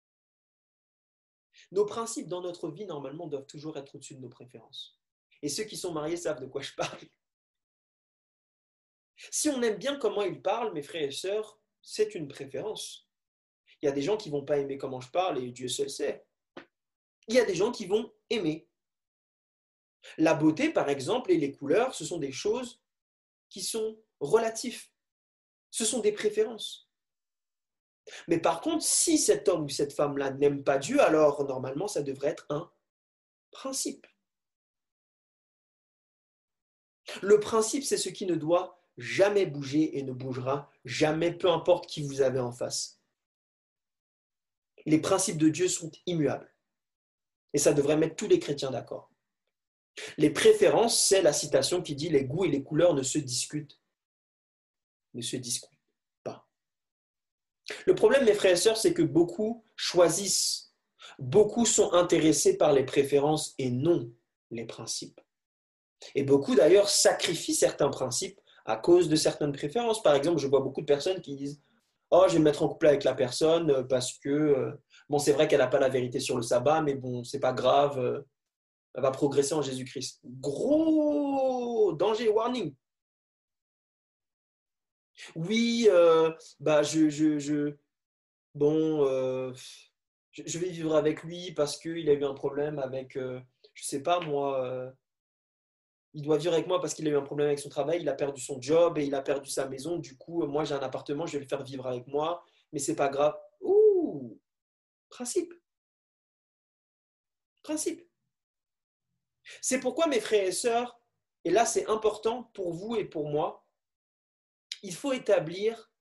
[1.71, 4.99] Nos principes dans notre vie, normalement, doivent toujours être au-dessus de nos préférences.
[5.43, 6.99] Et ceux qui sont mariés savent de quoi je parle.
[9.31, 13.09] Si on aime bien comment ils parlent, mes frères et sœurs, c'est une préférence.
[13.83, 15.91] Il y a des gens qui vont pas aimer comment je parle et Dieu seul
[15.91, 16.25] sait.
[17.27, 18.69] Il y a des gens qui vont aimer.
[20.19, 22.81] La beauté, par exemple, et les couleurs, ce sont des choses
[23.49, 24.85] qui sont relatives.
[25.71, 26.89] Ce sont des préférences.
[28.29, 32.03] Mais par contre, si cet homme ou cette femme-là n'aime pas Dieu, alors normalement, ça
[32.03, 32.71] devrait être un
[33.51, 34.07] principe.
[37.21, 41.89] Le principe, c'est ce qui ne doit jamais bouger et ne bougera jamais, peu importe
[41.89, 43.02] qui vous avez en face
[44.87, 46.53] les principes de Dieu sont immuables.
[47.55, 49.11] Et ça devrait mettre tous les chrétiens d'accord.
[50.17, 53.79] Les préférences, c'est la citation qui dit les goûts et les couleurs ne se discutent.
[56.25, 56.49] Pas.
[57.87, 60.75] Le problème, mes frères et sœurs, c'est que beaucoup choisissent,
[61.19, 64.11] beaucoup sont intéressés par les préférences et non
[64.51, 65.21] les principes.
[66.15, 70.03] Et beaucoup d'ailleurs sacrifient certains principes à cause de certaines préférences.
[70.03, 71.61] Par exemple, je vois beaucoup de personnes qui disent
[72.13, 74.73] oh, je vais me mettre en couple avec la personne euh, parce que, euh,
[75.09, 77.53] bon, c'est vrai qu'elle n'a pas la vérité sur le sabbat, mais bon, c'est pas
[77.53, 78.21] grave, euh,
[78.95, 80.21] elle va progresser en Jésus-Christ.
[80.25, 82.75] Gros danger, warning.
[85.35, 85.89] Oui,
[86.61, 87.77] bah je, je, je
[88.55, 89.05] bon,
[90.33, 93.41] je, vais vivre avec lui parce qu'il a eu un problème avec, euh,
[93.75, 94.93] je sais pas moi,
[96.15, 98.09] il doit vivre avec moi parce qu'il a eu un problème avec son travail, il
[98.09, 99.99] a perdu son job et il a perdu sa maison.
[99.99, 102.97] Du coup, moi j'ai un appartement, je vais le faire vivre avec moi, mais c'est
[102.97, 103.39] pas grave.
[103.61, 104.39] Ouh,
[105.09, 105.55] principe.
[107.63, 108.09] Principe.
[109.61, 111.01] C'est pourquoi mes frères et sœurs,
[111.45, 113.67] et là c'est important pour vous et pour moi,
[114.83, 115.93] il faut établir,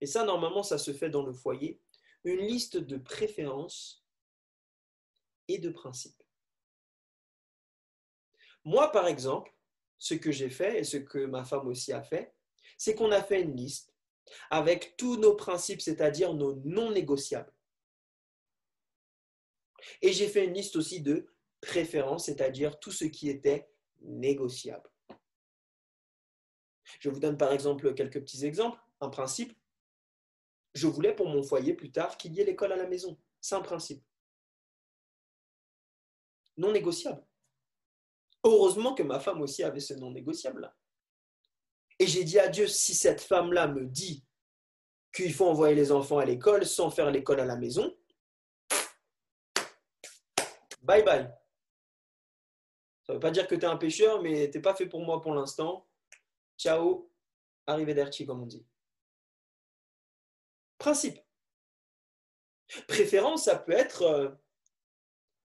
[0.00, 1.80] et ça normalement ça se fait dans le foyer,
[2.24, 4.04] une liste de préférences
[5.48, 6.17] et de principes.
[8.64, 9.52] Moi, par exemple,
[9.98, 12.34] ce que j'ai fait et ce que ma femme aussi a fait,
[12.76, 13.94] c'est qu'on a fait une liste
[14.50, 17.52] avec tous nos principes, c'est-à-dire nos non négociables.
[20.02, 21.26] Et j'ai fait une liste aussi de
[21.60, 24.88] préférences, c'est-à-dire tout ce qui était négociable.
[27.00, 28.80] Je vous donne par exemple quelques petits exemples.
[29.00, 29.56] Un principe,
[30.74, 33.18] je voulais pour mon foyer plus tard qu'il y ait l'école à la maison.
[33.40, 34.02] C'est un principe.
[36.56, 37.24] Non négociable.
[38.44, 40.74] Heureusement que ma femme aussi avait ce non négociable-là.
[41.98, 44.24] Et j'ai dit à Dieu, si cette femme-là me dit
[45.12, 47.96] qu'il faut envoyer les enfants à l'école sans faire l'école à la maison,
[50.82, 51.28] bye bye.
[53.02, 54.86] Ça ne veut pas dire que tu es un pêcheur, mais tu n'es pas fait
[54.86, 55.88] pour moi pour l'instant.
[56.58, 57.10] Ciao,
[57.66, 58.66] arrivederci, comme on dit.
[60.76, 61.18] Principe.
[62.86, 64.30] Préférence, ça peut être euh,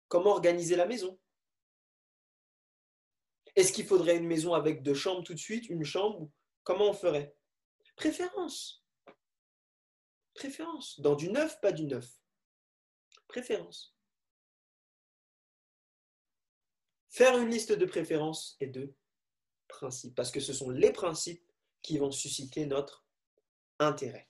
[0.10, 1.18] comment organiser la maison.
[3.56, 6.30] Est-ce qu'il faudrait une maison avec deux chambres tout de suite, une chambre
[6.64, 7.36] Comment on ferait?
[7.96, 8.84] Préférence.
[10.34, 11.00] Préférence.
[11.00, 12.10] Dans du neuf, pas du neuf.
[13.28, 13.96] Préférence.
[17.10, 18.94] Faire une liste de préférences et de
[19.68, 21.50] principes, parce que ce sont les principes
[21.82, 23.06] qui vont susciter notre
[23.80, 24.28] intérêt.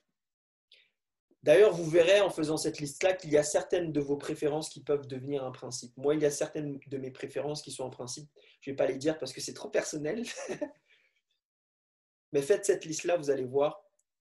[1.46, 4.82] D'ailleurs, vous verrez en faisant cette liste-là qu'il y a certaines de vos préférences qui
[4.82, 5.96] peuvent devenir un principe.
[5.96, 8.28] Moi, il y a certaines de mes préférences qui sont un principe.
[8.60, 10.24] Je ne vais pas les dire parce que c'est trop personnel.
[12.32, 13.80] Mais faites cette liste-là, vous allez voir,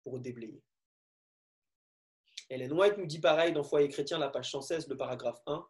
[0.04, 0.62] pour déblayer.
[2.50, 5.68] Hélène White nous dit pareil dans Foyer chrétien, la page 116, le paragraphe 1,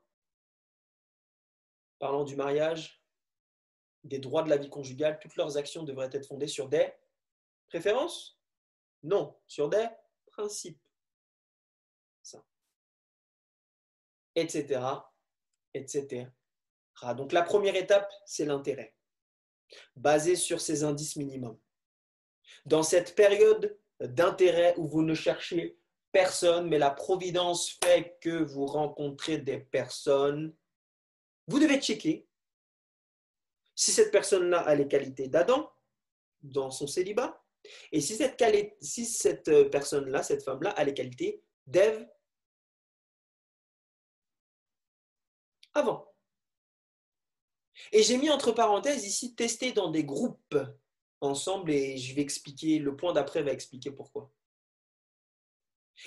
[1.98, 3.02] parlant du mariage,
[4.04, 6.92] des droits de la vie conjugale, toutes leurs actions devraient être fondées sur des
[7.68, 8.38] préférences?
[9.02, 9.86] Non, sur des
[10.26, 10.78] principes.
[14.40, 14.80] Etc.,
[15.74, 16.26] etc.
[17.16, 18.94] Donc la première étape, c'est l'intérêt,
[19.96, 21.58] basé sur ces indices minimums.
[22.64, 25.78] Dans cette période d'intérêt où vous ne cherchez
[26.12, 30.54] personne, mais la providence fait que vous rencontrez des personnes,
[31.46, 32.26] vous devez checker
[33.74, 35.70] si cette personne-là a les qualités d'Adam
[36.42, 37.42] dans son célibat,
[37.92, 38.42] et si cette,
[38.80, 42.08] cette personne-là, cette femme-là, a les qualités d'Ève
[45.78, 46.12] avant.
[47.92, 50.56] Et j'ai mis entre parenthèses ici tester dans des groupes
[51.20, 54.32] ensemble et je vais expliquer, le point d'après va expliquer pourquoi.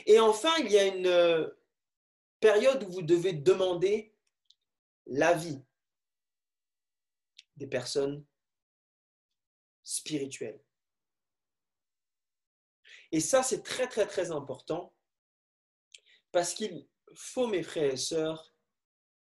[0.06, 1.50] Et enfin, il y a une euh,
[2.40, 4.16] période où vous devez demander
[5.06, 5.62] l'avis
[7.58, 8.26] des personnes
[9.84, 10.62] spirituelles.
[13.12, 14.96] Et ça, c'est très, très, très important
[16.32, 18.51] parce qu'il faut, mes frères et sœurs,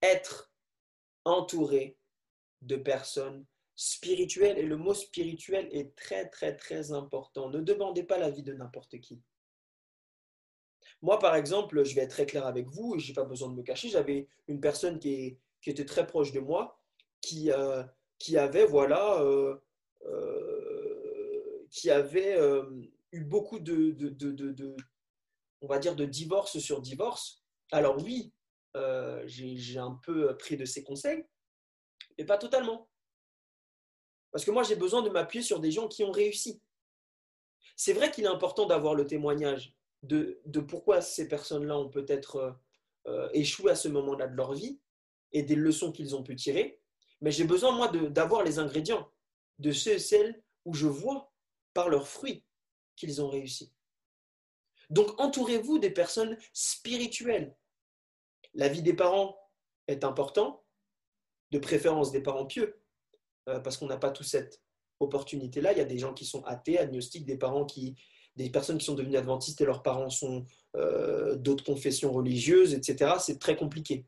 [0.03, 0.53] être
[1.24, 1.99] entouré
[2.62, 3.44] de personnes
[3.76, 4.59] spirituelles.
[4.59, 7.49] Et le mot spirituel est très, très, très important.
[7.49, 9.22] Ne demandez pas l'avis de n'importe qui.
[11.01, 13.55] Moi, par exemple, je vais être très clair avec vous je n'ai pas besoin de
[13.55, 13.88] me cacher.
[13.88, 16.80] J'avais une personne qui, était très proche de moi
[17.20, 17.84] qui, euh,
[18.18, 19.57] qui avait, voilà, euh,
[20.07, 22.38] euh, qui avait
[23.12, 24.76] eu beaucoup de, de, de,
[25.61, 27.44] on va dire, de divorce sur divorce.
[27.70, 28.32] Alors oui,
[28.79, 31.24] euh, j'ai un peu pris de ses conseils,
[32.16, 32.89] mais pas totalement.
[34.31, 36.61] Parce que moi, j'ai besoin de m'appuyer sur des gens qui ont réussi.
[37.76, 42.37] C'est vrai qu'il est important d'avoir le témoignage de, de pourquoi ces personnes-là ont peut-être
[42.37, 42.53] euh,
[43.07, 44.81] euh, échoué à ce moment-là de leur vie
[45.33, 46.81] et des leçons qu'ils ont pu tirer,
[47.20, 49.11] mais j'ai besoin, moi, d'avoir les ingrédients
[49.59, 51.33] de ceux et celles où je vois
[51.74, 52.45] par leurs fruits
[52.97, 53.72] qu'ils ont réussi.
[54.91, 57.57] Donc, entourez-vous des personnes spirituelles,
[58.59, 59.38] la vie des parents
[59.86, 60.64] est important,
[61.52, 62.82] de préférence des parents pieux,
[63.48, 64.61] euh, parce qu'on n'a pas toute cette
[64.98, 65.72] opportunité-là.
[65.72, 67.94] Il y a des gens qui sont athées, agnostiques, des parents qui,
[68.34, 70.44] des personnes qui sont devenues adventistes et leurs parents sont
[70.76, 73.14] euh, d'autres confessions religieuses, etc.
[73.20, 74.06] C'est très compliqué.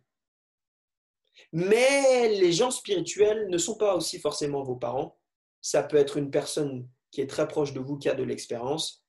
[1.53, 5.17] Mais les gens spirituels ne sont pas aussi forcément vos parents.
[5.63, 9.05] Ça peut être une personne qui est très proche de vous, qui a de l'expérience,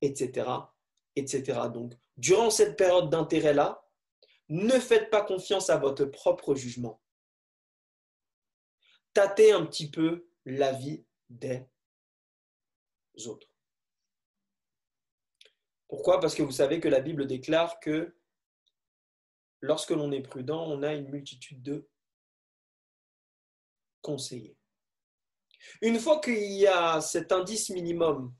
[0.00, 0.50] etc.,
[1.14, 1.60] etc.
[1.72, 3.81] Donc, durant cette période d'intérêt-là,
[4.48, 7.00] ne faites pas confiance à votre propre jugement.
[9.14, 11.66] Tâtez un petit peu la vie des
[13.26, 13.48] autres.
[15.88, 16.20] Pourquoi?
[16.20, 18.16] Parce que vous savez que la Bible déclare que
[19.60, 21.88] lorsque l'on est prudent, on a une multitude de
[24.00, 24.56] conseillers.
[25.80, 28.34] Une fois qu'il y a cet indice minimum,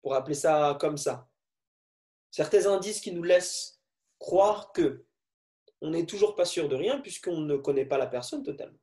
[0.00, 1.28] pour appeler ça comme ça,
[2.30, 3.81] certains indices qui nous laissent
[4.22, 5.04] croire que
[5.82, 8.78] on n'est toujours pas sûr de rien puisqu'on ne connaît pas la personne totalement.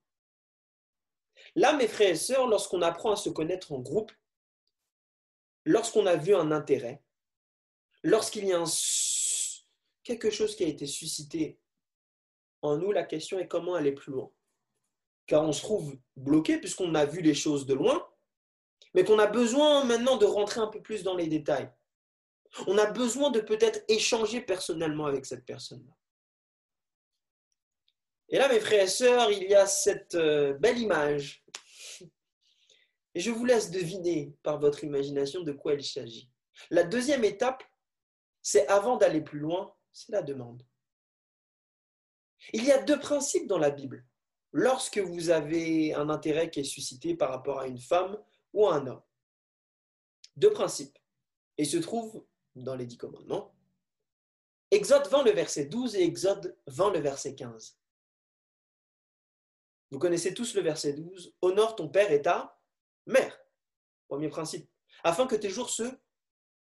[1.55, 4.11] Là, mes frères et sœurs, lorsqu'on apprend à se connaître en groupe,
[5.65, 7.01] lorsqu'on a vu un intérêt,
[8.03, 8.63] lorsqu'il y a
[10.03, 11.57] quelque chose qui a été suscité
[12.61, 14.29] en nous, la question est comment aller plus loin.
[15.25, 18.05] Car on se trouve bloqué puisqu'on a vu les choses de loin,
[18.93, 21.71] mais qu'on a besoin maintenant de rentrer un peu plus dans les détails.
[22.68, 25.93] On a besoin de peut-être échanger personnellement avec cette personne-là.
[28.30, 31.43] Et là, mes frères et sœurs, il y a cette euh, belle image.
[33.16, 36.30] Et je vous laisse deviner par votre imagination de quoi il s'agit.
[36.70, 37.64] La deuxième étape,
[38.41, 40.64] c'est avant d'aller plus loin, c'est la demande.
[42.54, 44.06] Il y a deux principes dans la Bible.
[44.52, 48.18] Lorsque vous avez un intérêt qui est suscité par rapport à une femme
[48.54, 49.02] ou à un homme.
[50.36, 50.97] Deux principes.
[51.58, 52.26] Et se trouvent
[52.56, 53.54] dans les dix commandements.
[54.72, 57.80] Exode 20, le verset 12 et Exode 20, le verset 15.
[59.91, 61.34] Vous connaissez tous le verset 12.
[61.41, 62.60] Honore ton père et ta
[63.08, 63.39] mère.
[64.08, 64.70] Premier principe.
[65.04, 65.84] Afin que tes jours se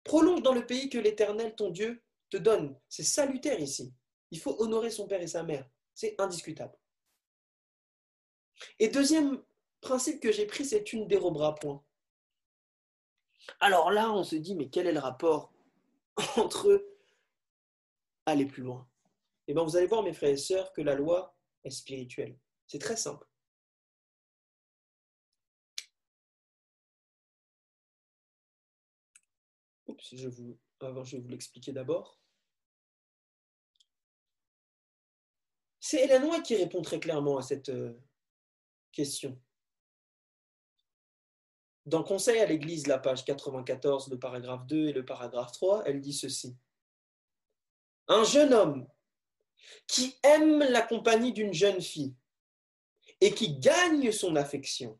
[0.04, 2.78] prolongent dans le pays que l'Éternel, ton Dieu, te donne.
[2.88, 3.92] C'est salutaire ici.
[4.30, 5.68] Il faut honorer son père et sa mère.
[5.94, 6.76] C'est indiscutable.
[8.78, 9.42] Et deuxième
[9.80, 11.82] principe que j'ai pris, c'est tu ne déroberas point.
[13.58, 15.52] Alors là, on se dit, mais quel est le rapport
[16.36, 16.84] entre
[18.26, 18.88] aller plus loin
[19.46, 22.38] Eh bien, vous allez voir, mes frères et sœurs, que la loi est spirituelle.
[22.66, 23.26] C'est très simple.
[29.86, 32.20] Oups, je, vous, je vais vous l'expliquer d'abord.
[35.80, 37.98] C'est Hélène White qui répond très clairement à cette euh,
[38.92, 39.40] question.
[41.86, 46.00] Dans Conseil à l'Église, la page 94, le paragraphe 2 et le paragraphe 3, elle
[46.00, 46.56] dit ceci.
[48.08, 48.88] Un jeune homme
[49.86, 52.14] qui aime la compagnie d'une jeune fille
[53.20, 54.98] et qui gagne son affection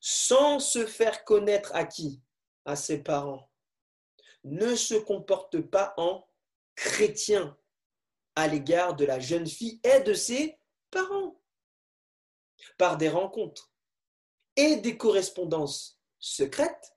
[0.00, 2.22] sans se faire connaître à qui?
[2.64, 3.50] À ses parents.
[4.44, 6.28] Ne se comporte pas en
[6.74, 7.56] chrétien
[8.36, 10.58] à l'égard de la jeune fille et de ses
[10.90, 11.40] parents.
[12.76, 13.67] Par des rencontres
[14.58, 16.96] et des correspondances secrètes,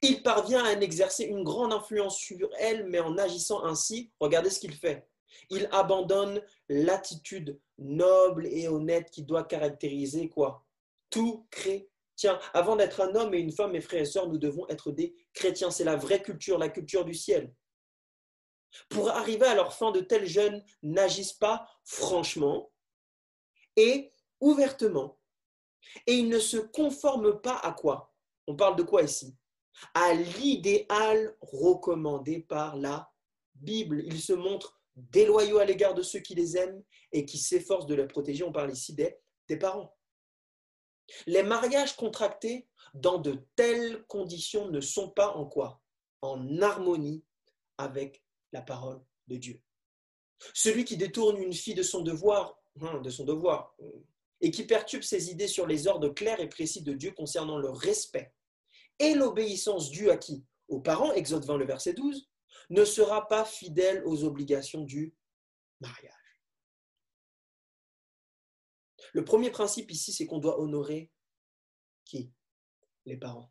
[0.00, 4.60] il parvient à exercer une grande influence sur elle, mais en agissant ainsi, regardez ce
[4.60, 5.08] qu'il fait.
[5.50, 10.64] Il abandonne l'attitude noble et honnête qui doit caractériser quoi?
[11.10, 12.38] Tout chrétien.
[12.54, 15.16] Avant d'être un homme et une femme, mes frères et sœurs, nous devons être des
[15.34, 15.72] chrétiens.
[15.72, 17.52] C'est la vraie culture, la culture du ciel.
[18.88, 22.70] Pour arriver à leur fin, de tels jeunes n'agissent pas franchement
[23.74, 25.18] et ouvertement.
[26.06, 28.12] Et ils ne se conforment pas à quoi?
[28.46, 29.36] On parle de quoi ici?
[29.94, 33.10] À l'idéal recommandé par la
[33.54, 34.02] Bible.
[34.04, 37.94] Ils se montrent déloyaux à l'égard de ceux qui les aiment et qui s'efforcent de
[37.94, 38.44] les protéger.
[38.44, 39.16] On parle ici des,
[39.48, 39.94] des parents.
[41.26, 45.80] Les mariages contractés dans de telles conditions ne sont pas en quoi?
[46.20, 47.24] En harmonie
[47.76, 49.62] avec la parole de Dieu.
[50.54, 54.04] Celui qui détourne une fille de son devoir, hein, de son devoir, euh,
[54.40, 57.70] et qui perturbe ses idées sur les ordres clairs et précis de Dieu concernant le
[57.70, 58.32] respect
[58.98, 60.44] et l'obéissance due à qui?
[60.68, 62.28] Aux parents, Exode 20, le verset 12,
[62.70, 65.14] ne sera pas fidèle aux obligations du
[65.80, 66.12] mariage.
[69.12, 71.10] Le premier principe ici, c'est qu'on doit honorer
[72.04, 72.32] qui?
[73.06, 73.50] Les parents.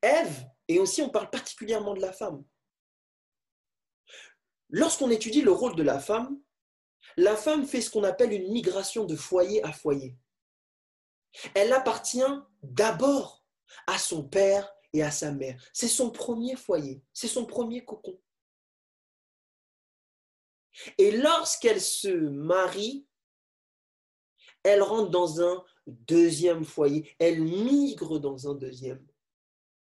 [0.00, 2.44] Ève, et aussi on parle particulièrement de la femme.
[4.70, 6.40] Lorsqu'on étudie le rôle de la femme,
[7.16, 10.16] la femme fait ce qu'on appelle une migration de foyer à foyer.
[11.54, 12.20] Elle appartient
[12.62, 13.44] d'abord
[13.86, 15.62] à son père et à sa mère.
[15.72, 18.18] C'est son premier foyer, c'est son premier cocon.
[20.98, 23.06] Et lorsqu'elle se marie,
[24.62, 29.06] elle rentre dans un deuxième foyer, elle migre dans un deuxième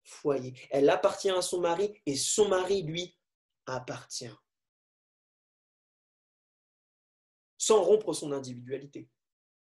[0.04, 0.54] foyer.
[0.72, 3.16] Elle appartient à son mari et son mari lui
[3.66, 4.32] appartient.
[7.70, 9.12] Sans rompre son individualité.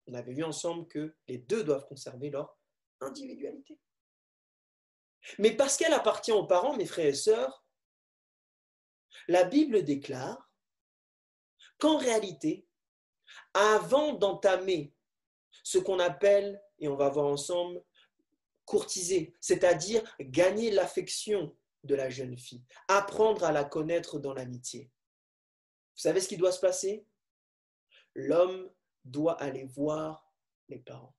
[0.08, 2.60] On avait vu ensemble que les deux doivent conserver leur
[3.00, 3.80] individualité.
[5.40, 7.66] Mais parce qu'elle appartient aux parents, mes frères et sœurs,
[9.30, 10.52] la Bible déclare
[11.80, 12.68] qu'en réalité,
[13.54, 14.94] avant d'entamer
[15.64, 17.82] ce qu'on appelle, et on va voir ensemble,
[18.66, 24.92] courtiser, c'est-à-dire gagner l'affection de la jeune fille, apprendre à la connaître dans l'amitié.
[25.96, 27.08] Vous savez ce qui doit se passer?
[28.16, 28.72] L'homme
[29.04, 30.32] doit aller voir
[30.70, 31.16] les parents.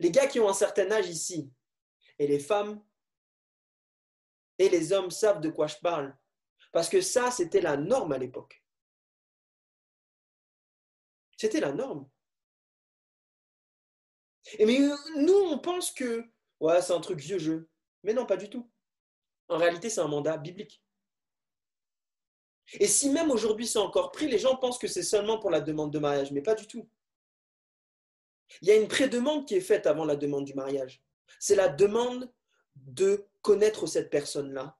[0.00, 1.52] Les gars qui ont un certain âge ici,
[2.18, 2.82] et les femmes,
[4.58, 6.16] et les hommes savent de quoi je parle,
[6.72, 8.64] parce que ça, c'était la norme à l'époque.
[11.36, 12.08] C'était la norme.
[14.58, 14.78] Et mais
[15.16, 16.24] nous, on pense que
[16.60, 17.68] ouais, c'est un truc vieux jeu.
[18.02, 18.70] Mais non, pas du tout.
[19.48, 20.82] En réalité, c'est un mandat biblique.
[22.74, 25.60] Et si même aujourd'hui c'est encore pris, les gens pensent que c'est seulement pour la
[25.60, 26.88] demande de mariage, mais pas du tout.
[28.60, 31.02] Il y a une pré-demande qui est faite avant la demande du mariage.
[31.38, 32.32] C'est la demande
[32.74, 34.78] de connaître cette personne-là.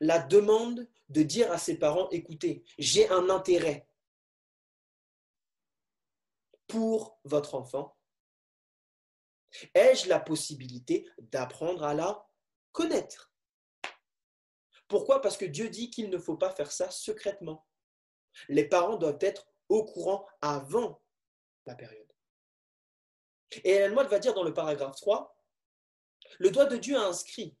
[0.00, 3.88] La demande de dire à ses parents, écoutez, j'ai un intérêt
[6.66, 7.96] pour votre enfant.
[9.74, 12.28] Ai-je la possibilité d'apprendre à la
[12.72, 13.32] connaître?
[14.88, 15.20] Pourquoi?
[15.20, 17.66] Parce que Dieu dit qu'il ne faut pas faire ça secrètement.
[18.48, 21.02] Les parents doivent être au courant avant
[21.66, 22.10] la période.
[23.64, 25.34] Et Ellen va dire dans le paragraphe 3,
[26.38, 27.56] le doigt de Dieu a inscrit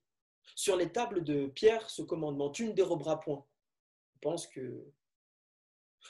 [0.54, 3.46] sur les tables de pierre ce commandement, tu ne déroberas point.
[4.14, 4.92] Je pense que...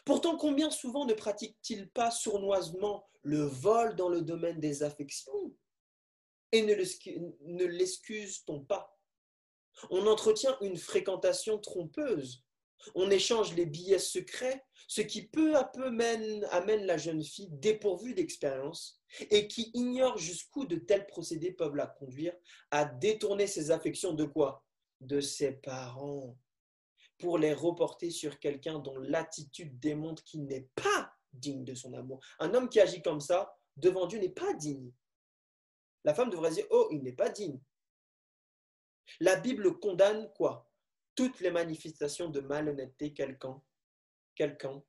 [0.04, 5.32] Pourtant, combien souvent ne pratique-t-il pas sournoisement le vol dans le domaine des affections?
[6.52, 8.97] Et ne l'excuse-t-on pas?
[9.91, 12.45] On entretient une fréquentation trompeuse
[12.95, 17.51] on échange les billets secrets, ce qui peu à peu mène, amène la jeune fille
[17.51, 19.01] dépourvue d'expérience
[19.31, 22.35] et qui ignore jusqu'où de tels procédés peuvent la conduire
[22.70, 24.64] à détourner ses affections de quoi?
[25.01, 26.37] De ses parents,
[27.18, 32.20] pour les reporter sur quelqu'un dont l'attitude démontre qu'il n'est pas digne de son amour.
[32.39, 34.91] Un homme qui agit comme ça, devant Dieu, n'est pas digne.
[36.05, 37.61] La femme devrait dire, oh, il n'est pas digne.
[39.20, 40.70] La Bible condamne quoi?
[41.14, 43.61] Toutes les manifestations de malhonnêteté quelqu'un,
[44.34, 44.82] quelqu'un.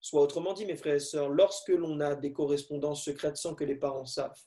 [0.00, 3.64] Soit autrement dit, mes frères et sœurs, lorsque l'on a des correspondances secrètes sans que
[3.64, 4.40] les parents savent,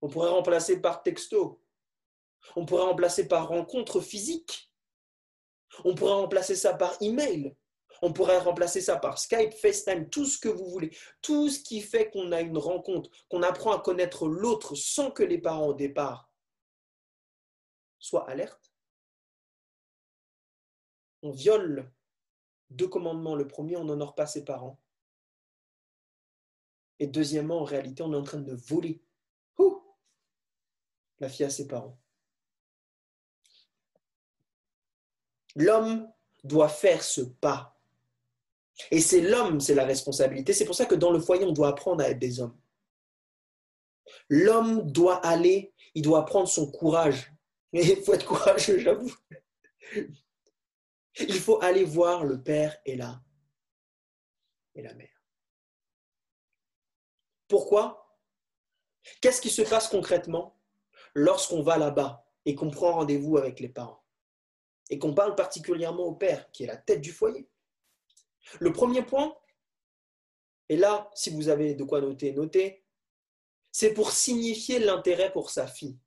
[0.00, 1.62] on pourrait remplacer par texto,
[2.54, 4.72] on pourrait remplacer par rencontre physique,
[5.84, 7.56] on pourrait remplacer ça par email,
[8.02, 10.96] on pourrait remplacer ça par Skype, FaceTime, tout ce que vous voulez.
[11.20, 15.22] Tout ce qui fait qu'on a une rencontre, qu'on apprend à connaître l'autre sans que
[15.22, 16.27] les parents au départ
[17.98, 18.72] soient alertes
[21.22, 21.90] on viole
[22.70, 23.34] deux commandements.
[23.34, 24.80] Le premier, on n'honore pas ses parents.
[26.98, 29.02] Et deuxièmement, en réalité, on est en train de voler
[31.20, 31.98] la fille à ses parents.
[35.56, 36.08] L'homme
[36.44, 37.76] doit faire ce pas.
[38.92, 40.52] Et c'est l'homme, c'est la responsabilité.
[40.52, 42.56] C'est pour ça que dans le foyer, on doit apprendre à être des hommes.
[44.28, 47.32] L'homme doit aller, il doit prendre son courage.
[47.72, 49.14] Il faut être courageux, j'avoue.
[51.20, 53.20] Il faut aller voir le père et la,
[54.74, 55.22] et la mère.
[57.48, 58.18] Pourquoi?
[59.20, 60.60] Qu'est-ce qui se passe concrètement
[61.14, 64.04] lorsqu'on va là-bas et qu'on prend rendez-vous avec les parents?
[64.90, 67.48] Et qu'on parle particulièrement au père qui est la tête du foyer
[68.60, 69.36] Le premier point,
[70.68, 72.84] et là, si vous avez de quoi noter, notez,
[73.70, 75.98] c'est pour signifier l'intérêt pour sa fille.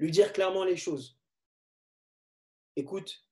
[0.00, 1.20] Lui dire clairement les choses.
[2.74, 3.22] Écoute,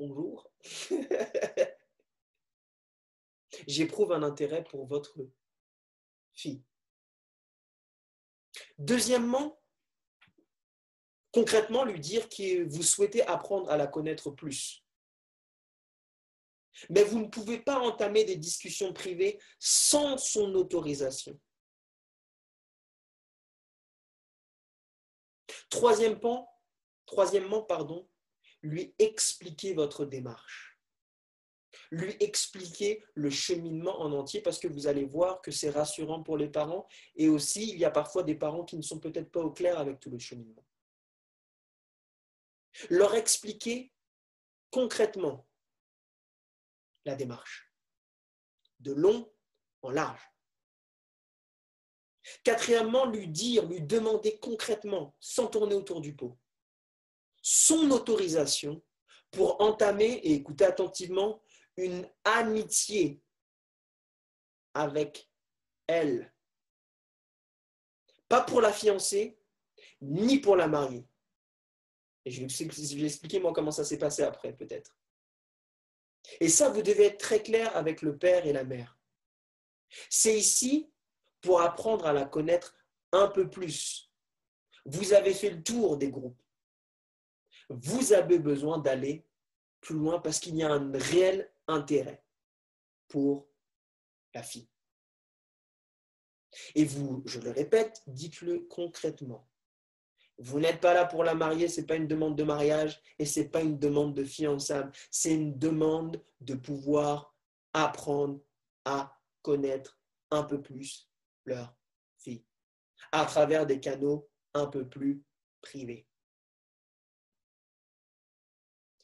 [0.00, 0.50] bonjour.
[3.68, 5.16] J'éprouve un intérêt pour votre
[6.34, 6.64] fille.
[8.78, 9.62] Deuxièmement,
[11.30, 14.84] concrètement, lui dire que vous souhaitez apprendre à la connaître plus.
[16.90, 21.38] Mais vous ne pouvez pas entamer des discussions privées sans son autorisation.
[25.70, 26.48] Troisièmement,
[28.62, 30.78] lui expliquer votre démarche,
[31.90, 36.36] lui expliquer le cheminement en entier parce que vous allez voir que c'est rassurant pour
[36.36, 39.40] les parents et aussi il y a parfois des parents qui ne sont peut-être pas
[39.40, 40.64] au clair avec tout le cheminement.
[42.90, 43.92] Leur expliquer
[44.70, 45.48] concrètement
[47.04, 47.72] la démarche,
[48.80, 49.32] de long
[49.82, 50.22] en large.
[52.44, 56.38] Quatrièmement, lui dire, lui demander concrètement, sans tourner autour du pot,
[57.42, 58.82] son autorisation
[59.30, 61.42] pour entamer et écouter attentivement
[61.76, 63.20] une amitié
[64.74, 65.30] avec
[65.86, 66.32] elle.
[68.28, 69.38] Pas pour la fiancée,
[70.00, 71.06] ni pour la mariée.
[72.24, 74.94] Et je vais expliquer moi comment ça s'est passé après, peut-être.
[76.40, 78.98] Et ça, vous devez être très clair avec le père et la mère.
[80.10, 80.90] C'est ici
[81.40, 82.74] pour apprendre à la connaître
[83.12, 84.10] un peu plus.
[84.84, 86.42] Vous avez fait le tour des groupes.
[87.68, 89.26] Vous avez besoin d'aller
[89.80, 92.24] plus loin parce qu'il y a un réel intérêt
[93.08, 93.48] pour
[94.34, 94.68] la fille.
[96.74, 99.48] Et vous, je le répète, dites-le concrètement.
[100.38, 103.26] Vous n'êtes pas là pour la marier, ce n'est pas une demande de mariage et
[103.26, 104.88] ce n'est pas une demande de fiançailles.
[105.10, 107.34] C'est une demande de pouvoir
[107.72, 108.40] apprendre
[108.84, 111.07] à connaître un peu plus
[111.48, 111.76] leur
[112.18, 112.44] fille
[113.12, 115.22] à travers des canaux un peu plus
[115.60, 116.06] privés.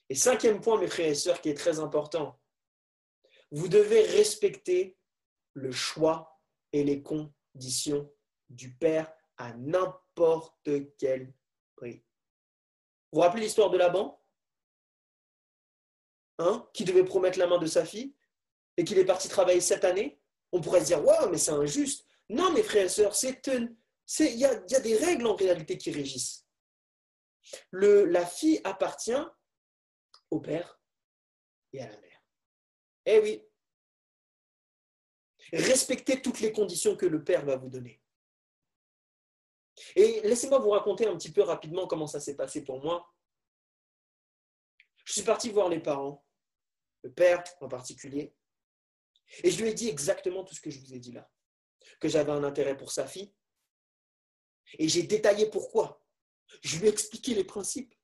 [0.09, 2.40] Et cinquième point, mes frères et sœurs, qui est très important,
[3.51, 4.99] vous devez respecter
[5.55, 6.40] le choix
[6.72, 8.12] et les conditions
[8.51, 10.68] du Père à n'importe
[10.99, 11.32] quel
[11.76, 12.05] prix.
[13.11, 14.20] Vous vous rappelez l'histoire de Laban?
[16.38, 18.14] Hein, Qui devait promettre la main de sa fille?
[18.76, 20.20] Et qu'il est parti travailler cette année?
[20.51, 22.07] On pourrait se dire, waouh, mais c'est injuste.
[22.29, 25.91] Non, mes frères et sœurs, il y a, y a, des règles en réalité qui
[25.91, 26.47] régissent.
[27.70, 29.12] Le, la fille appartient
[30.31, 30.81] au père
[31.72, 32.22] et à la mère.
[33.07, 33.43] Eh oui.
[35.53, 38.01] Respectez toutes les conditions que le père va vous donner.
[39.97, 43.12] Et laissez-moi vous raconter un petit peu rapidement comment ça s'est passé pour moi.
[45.05, 46.25] Je suis parti voir les parents,
[47.03, 48.35] le père en particulier,
[49.43, 51.31] et je lui ai dit exactement tout ce que je vous ai dit là.
[52.01, 53.35] Que j'avais un intérêt pour sa fille,
[54.78, 56.05] et j'ai détaillé pourquoi.
[56.62, 57.95] Je lui ai expliqué les principes.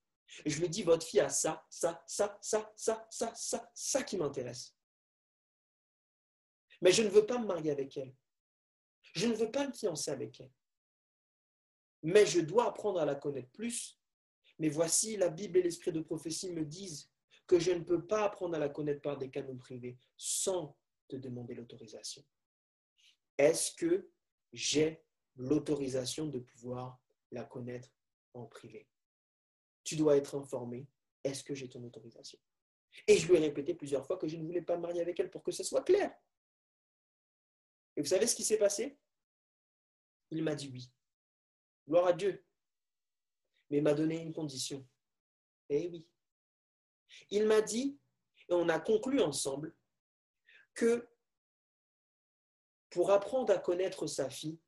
[0.46, 4.02] Je lui ai dit, votre fille a ça, ça, ça, ça, ça, ça, ça, ça
[4.02, 4.76] qui m'intéresse.
[6.80, 8.14] Mais je ne veux pas me marier avec elle.
[9.14, 10.52] Je ne veux pas me fiancer avec elle
[12.02, 13.98] mais je dois apprendre à la connaître plus.
[14.58, 17.10] Mais voici, la Bible et l'esprit de prophétie me disent
[17.46, 20.76] que je ne peux pas apprendre à la connaître par des canaux privés sans
[21.08, 22.22] te demander l'autorisation.
[23.40, 24.06] Est-ce que
[24.52, 25.02] j'ai
[25.36, 27.88] l'autorisation de pouvoir la connaître
[28.34, 28.86] en privé?
[29.82, 30.86] Tu dois être informé.
[31.24, 32.38] Est-ce que j'ai ton autorisation?
[33.06, 35.18] Et je lui ai répété plusieurs fois que je ne voulais pas me marier avec
[35.18, 36.14] elle pour que ce soit clair.
[37.96, 38.98] Et vous savez ce qui s'est passé?
[40.30, 40.92] Il m'a dit oui.
[41.88, 42.44] Gloire à Dieu.
[43.70, 44.86] Mais il m'a donné une condition.
[45.70, 46.06] Eh oui.
[47.30, 47.98] Il m'a dit,
[48.50, 49.74] et on a conclu ensemble,
[50.74, 51.08] que
[52.90, 54.58] pour apprendre à connaître sa fille,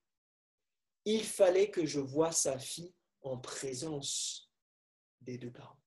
[1.05, 4.51] il fallait que je voie sa fille en présence
[5.21, 5.81] des deux parents.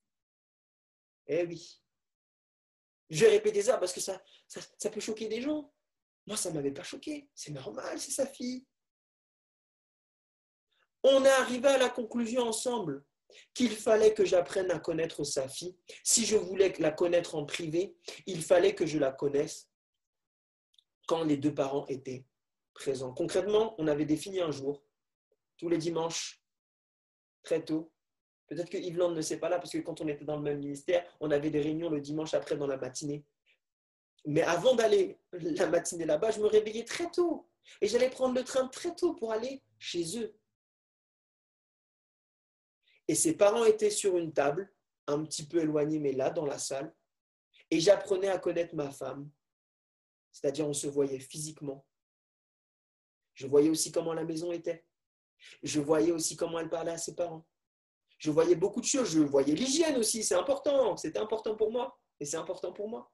[1.27, 1.81] Eh oui.
[3.09, 5.71] Je vais ça parce que ça, ça, ça peut choquer des gens.
[6.25, 7.29] Moi, ça ne m'avait pas choqué.
[7.35, 8.65] C'est normal, c'est sa fille
[11.07, 13.03] on est arrivé à la conclusion ensemble
[13.53, 15.77] qu'il fallait que j'apprenne à connaître sa fille.
[16.03, 19.69] Si je voulais la connaître en privé, il fallait que je la connaisse
[21.07, 22.25] quand les deux parents étaient
[22.73, 23.13] présents.
[23.13, 24.83] Concrètement, on avait défini un jour,
[25.57, 26.43] tous les dimanches,
[27.43, 27.91] très tôt.
[28.47, 30.59] Peut-être que Yveland ne sait pas là, parce que quand on était dans le même
[30.59, 33.25] ministère, on avait des réunions le dimanche après dans la matinée.
[34.25, 37.49] Mais avant d'aller la matinée là-bas, je me réveillais très tôt.
[37.81, 40.35] Et j'allais prendre le train très tôt pour aller chez eux.
[43.07, 44.71] Et ses parents étaient sur une table,
[45.07, 46.93] un petit peu éloignée, mais là, dans la salle.
[47.69, 49.29] Et j'apprenais à connaître ma femme.
[50.35, 51.85] C'est-à-dire, on se voyait physiquement.
[53.35, 54.85] Je voyais aussi comment la maison était.
[55.63, 57.47] Je voyais aussi comment elle parlait à ses parents.
[58.17, 59.11] Je voyais beaucoup de choses.
[59.11, 60.23] Je voyais l'hygiène aussi.
[60.23, 60.97] C'est important.
[60.97, 61.97] C'était important pour moi.
[62.19, 63.11] Et c'est important pour moi.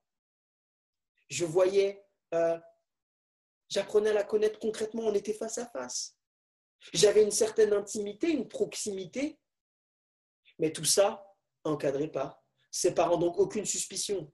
[1.30, 2.04] Je voyais,
[2.34, 2.60] euh,
[3.70, 5.04] j'apprenais à la connaître concrètement.
[5.04, 6.18] On était face à face.
[6.94, 9.40] J'avais une certaine intimité, une proximité
[10.62, 11.26] mais tout ça
[11.64, 14.32] encadré par ses parents, donc aucune suspicion.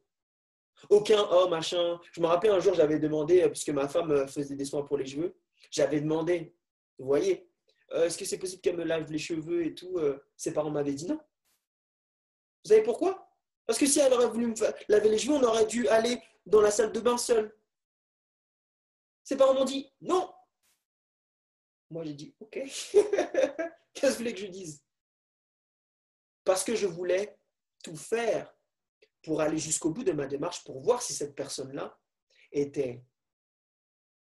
[0.89, 1.99] Aucun oh machin.
[2.11, 4.83] Je me rappelle un jour, j'avais demandé, euh, puisque ma femme euh, faisait des soins
[4.83, 5.35] pour les cheveux,
[5.71, 6.55] j'avais demandé,
[6.97, 7.49] vous voyez,
[7.91, 9.99] euh, est-ce que c'est possible qu'elle me lave les cheveux et tout
[10.35, 11.19] Ses parents m'avaient dit non.
[12.63, 13.31] Vous savez pourquoi?
[13.65, 14.55] Parce que si elle aurait voulu me
[14.89, 17.53] laver les cheveux, on aurait dû aller dans la salle de bain seul.
[19.23, 20.31] Ses parents m'ont dit non.
[21.89, 22.51] Moi, j'ai dit ok.
[23.93, 24.83] Qu'est-ce que vous voulez que je dise?
[26.43, 27.37] Parce que je voulais
[27.83, 28.56] tout faire
[29.27, 31.99] pour aller jusqu'au bout de ma démarche, pour voir si cette personne-là
[32.49, 33.03] était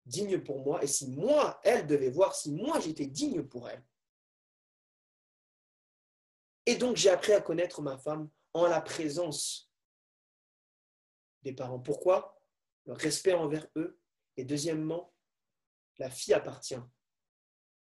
[0.06, 3.86] digne pour moi et si moi, elle devait voir si moi j'étais digne pour elle.
[6.66, 9.70] Et donc j'ai appris à connaître ma femme en la présence
[11.42, 11.82] des parents.
[11.82, 12.40] Pourquoi?
[12.86, 14.00] Le respect envers eux.
[14.38, 15.14] Et deuxièmement,
[15.98, 16.80] la fille appartient,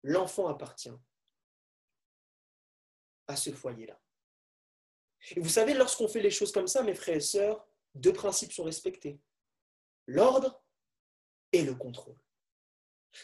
[0.02, 0.98] l'enfant appartient
[3.28, 3.96] à ce foyer-là.
[5.34, 8.52] Et vous savez, lorsqu'on fait les choses comme ça, mes frères et sœurs, deux principes
[8.52, 9.18] sont respectés.
[10.06, 10.62] L'ordre
[11.52, 12.16] et le contrôle.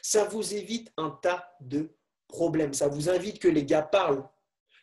[0.00, 1.94] Ça vous évite un tas de
[2.26, 2.74] problèmes.
[2.74, 4.28] Ça vous invite que les gars parlent,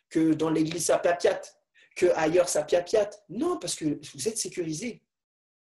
[0.08, 1.60] que dans l'église ça papiate,
[1.96, 3.22] que ailleurs ça piapiate.
[3.28, 5.02] Non, parce que vous êtes sécurisés.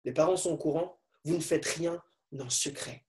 [0.05, 0.99] Les parents sont au courant.
[1.25, 2.03] Vous ne faites rien
[2.39, 3.05] en secret.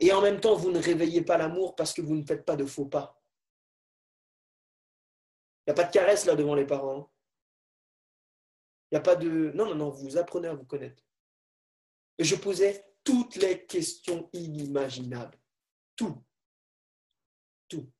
[0.00, 2.56] Et en même temps, vous ne réveillez pas l'amour parce que vous ne faites pas
[2.56, 3.22] de faux pas.
[5.60, 7.10] Il n'y a pas de caresse là devant les parents.
[8.90, 9.52] Il n'y a pas de...
[9.54, 11.02] Non, non, non, vous apprenez à vous connaître.
[12.16, 15.38] Et je posais toutes les questions inimaginables.
[15.94, 16.24] Tout.
[17.68, 17.90] Tout.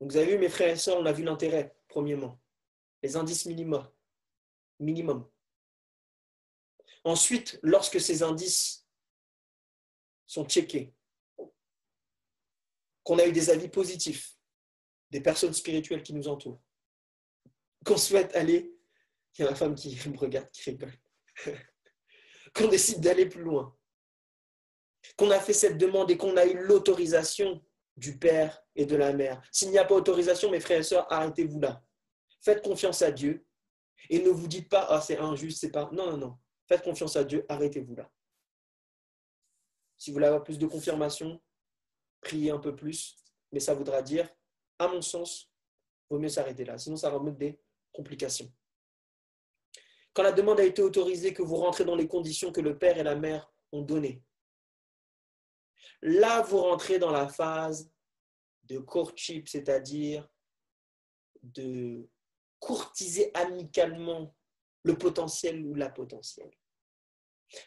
[0.00, 2.40] Vous avez vu, mes frères et sœurs, on a vu l'intérêt, premièrement.
[3.02, 3.86] Les indices minimum.
[4.78, 5.30] minimum.
[7.04, 8.86] Ensuite, lorsque ces indices
[10.26, 10.94] sont checkés,
[13.02, 14.39] qu'on a eu des avis positifs,
[15.10, 16.62] des personnes spirituelles qui nous entourent,
[17.84, 18.72] qu'on souhaite aller,
[19.38, 20.92] il y a ma femme qui me regarde, qui rigole,
[22.54, 23.76] qu'on décide d'aller plus loin,
[25.16, 27.62] qu'on a fait cette demande et qu'on a eu l'autorisation
[27.96, 29.42] du Père et de la Mère.
[29.52, 31.82] S'il n'y a pas autorisation, mes frères et sœurs, arrêtez-vous là.
[32.42, 33.46] Faites confiance à Dieu
[34.08, 35.90] et ne vous dites pas, ah, c'est injuste, c'est pas.
[35.92, 36.38] Non, non, non.
[36.66, 38.10] Faites confiance à Dieu, arrêtez-vous là.
[39.98, 41.42] Si vous voulez avoir plus de confirmation,
[42.22, 43.16] priez un peu plus,
[43.52, 44.28] mais ça voudra dire,
[44.80, 45.52] à mon sens,
[46.10, 47.60] il vaut mieux s'arrêter là, sinon ça va mettre des
[47.92, 48.50] complications.
[50.14, 52.96] Quand la demande a été autorisée, que vous rentrez dans les conditions que le père
[52.96, 54.24] et la mère ont données,
[56.00, 57.92] là vous rentrez dans la phase
[58.64, 60.26] de courtship, c'est-à-dire
[61.42, 62.08] de
[62.58, 64.34] courtiser amicalement
[64.82, 66.52] le potentiel ou la potentielle.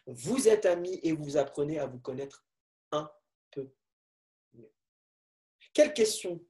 [0.07, 2.43] Vous êtes amis et vous apprenez à vous connaître
[2.91, 3.11] un
[3.51, 3.71] peu
[4.53, 4.71] mieux.
[5.73, 6.43] Quelle question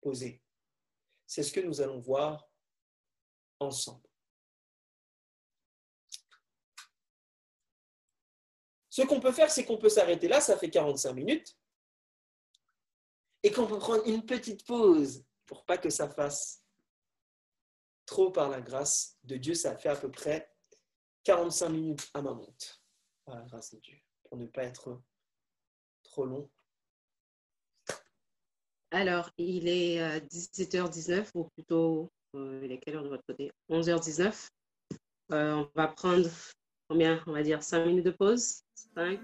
[0.00, 0.42] poser
[1.26, 2.48] C'est ce que nous allons voir
[3.60, 4.08] ensemble.
[8.90, 11.56] Ce qu'on peut faire, c'est qu'on peut s'arrêter là, ça fait 45 minutes,
[13.42, 16.64] et qu'on peut prendre une petite pause pour pas que ça fasse
[18.04, 19.54] trop par la grâce de Dieu.
[19.54, 20.52] Ça fait à peu près
[21.24, 22.82] 45 minutes à ma monte,
[23.24, 25.00] par la grâce de Dieu, pour ne pas être
[26.02, 26.50] trop long.
[28.90, 29.98] Alors, il est
[30.30, 33.50] 17h19, ou plutôt, euh, il est quelle heure de votre côté?
[33.70, 34.48] 11h19.
[35.32, 36.26] Euh, on va prendre
[36.88, 37.22] combien?
[37.26, 38.62] On va dire 5 minutes de pause
[38.94, 39.20] 5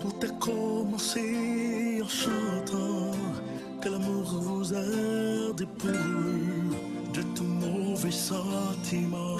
[0.00, 3.12] Tout a commencé en chantant
[3.80, 5.96] que l'amour vous a dépouillé
[7.14, 9.36] de tout mauvais sentiment.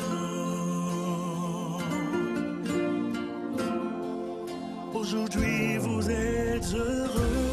[5.07, 7.46] Aujourd'hui vous êtes heureux.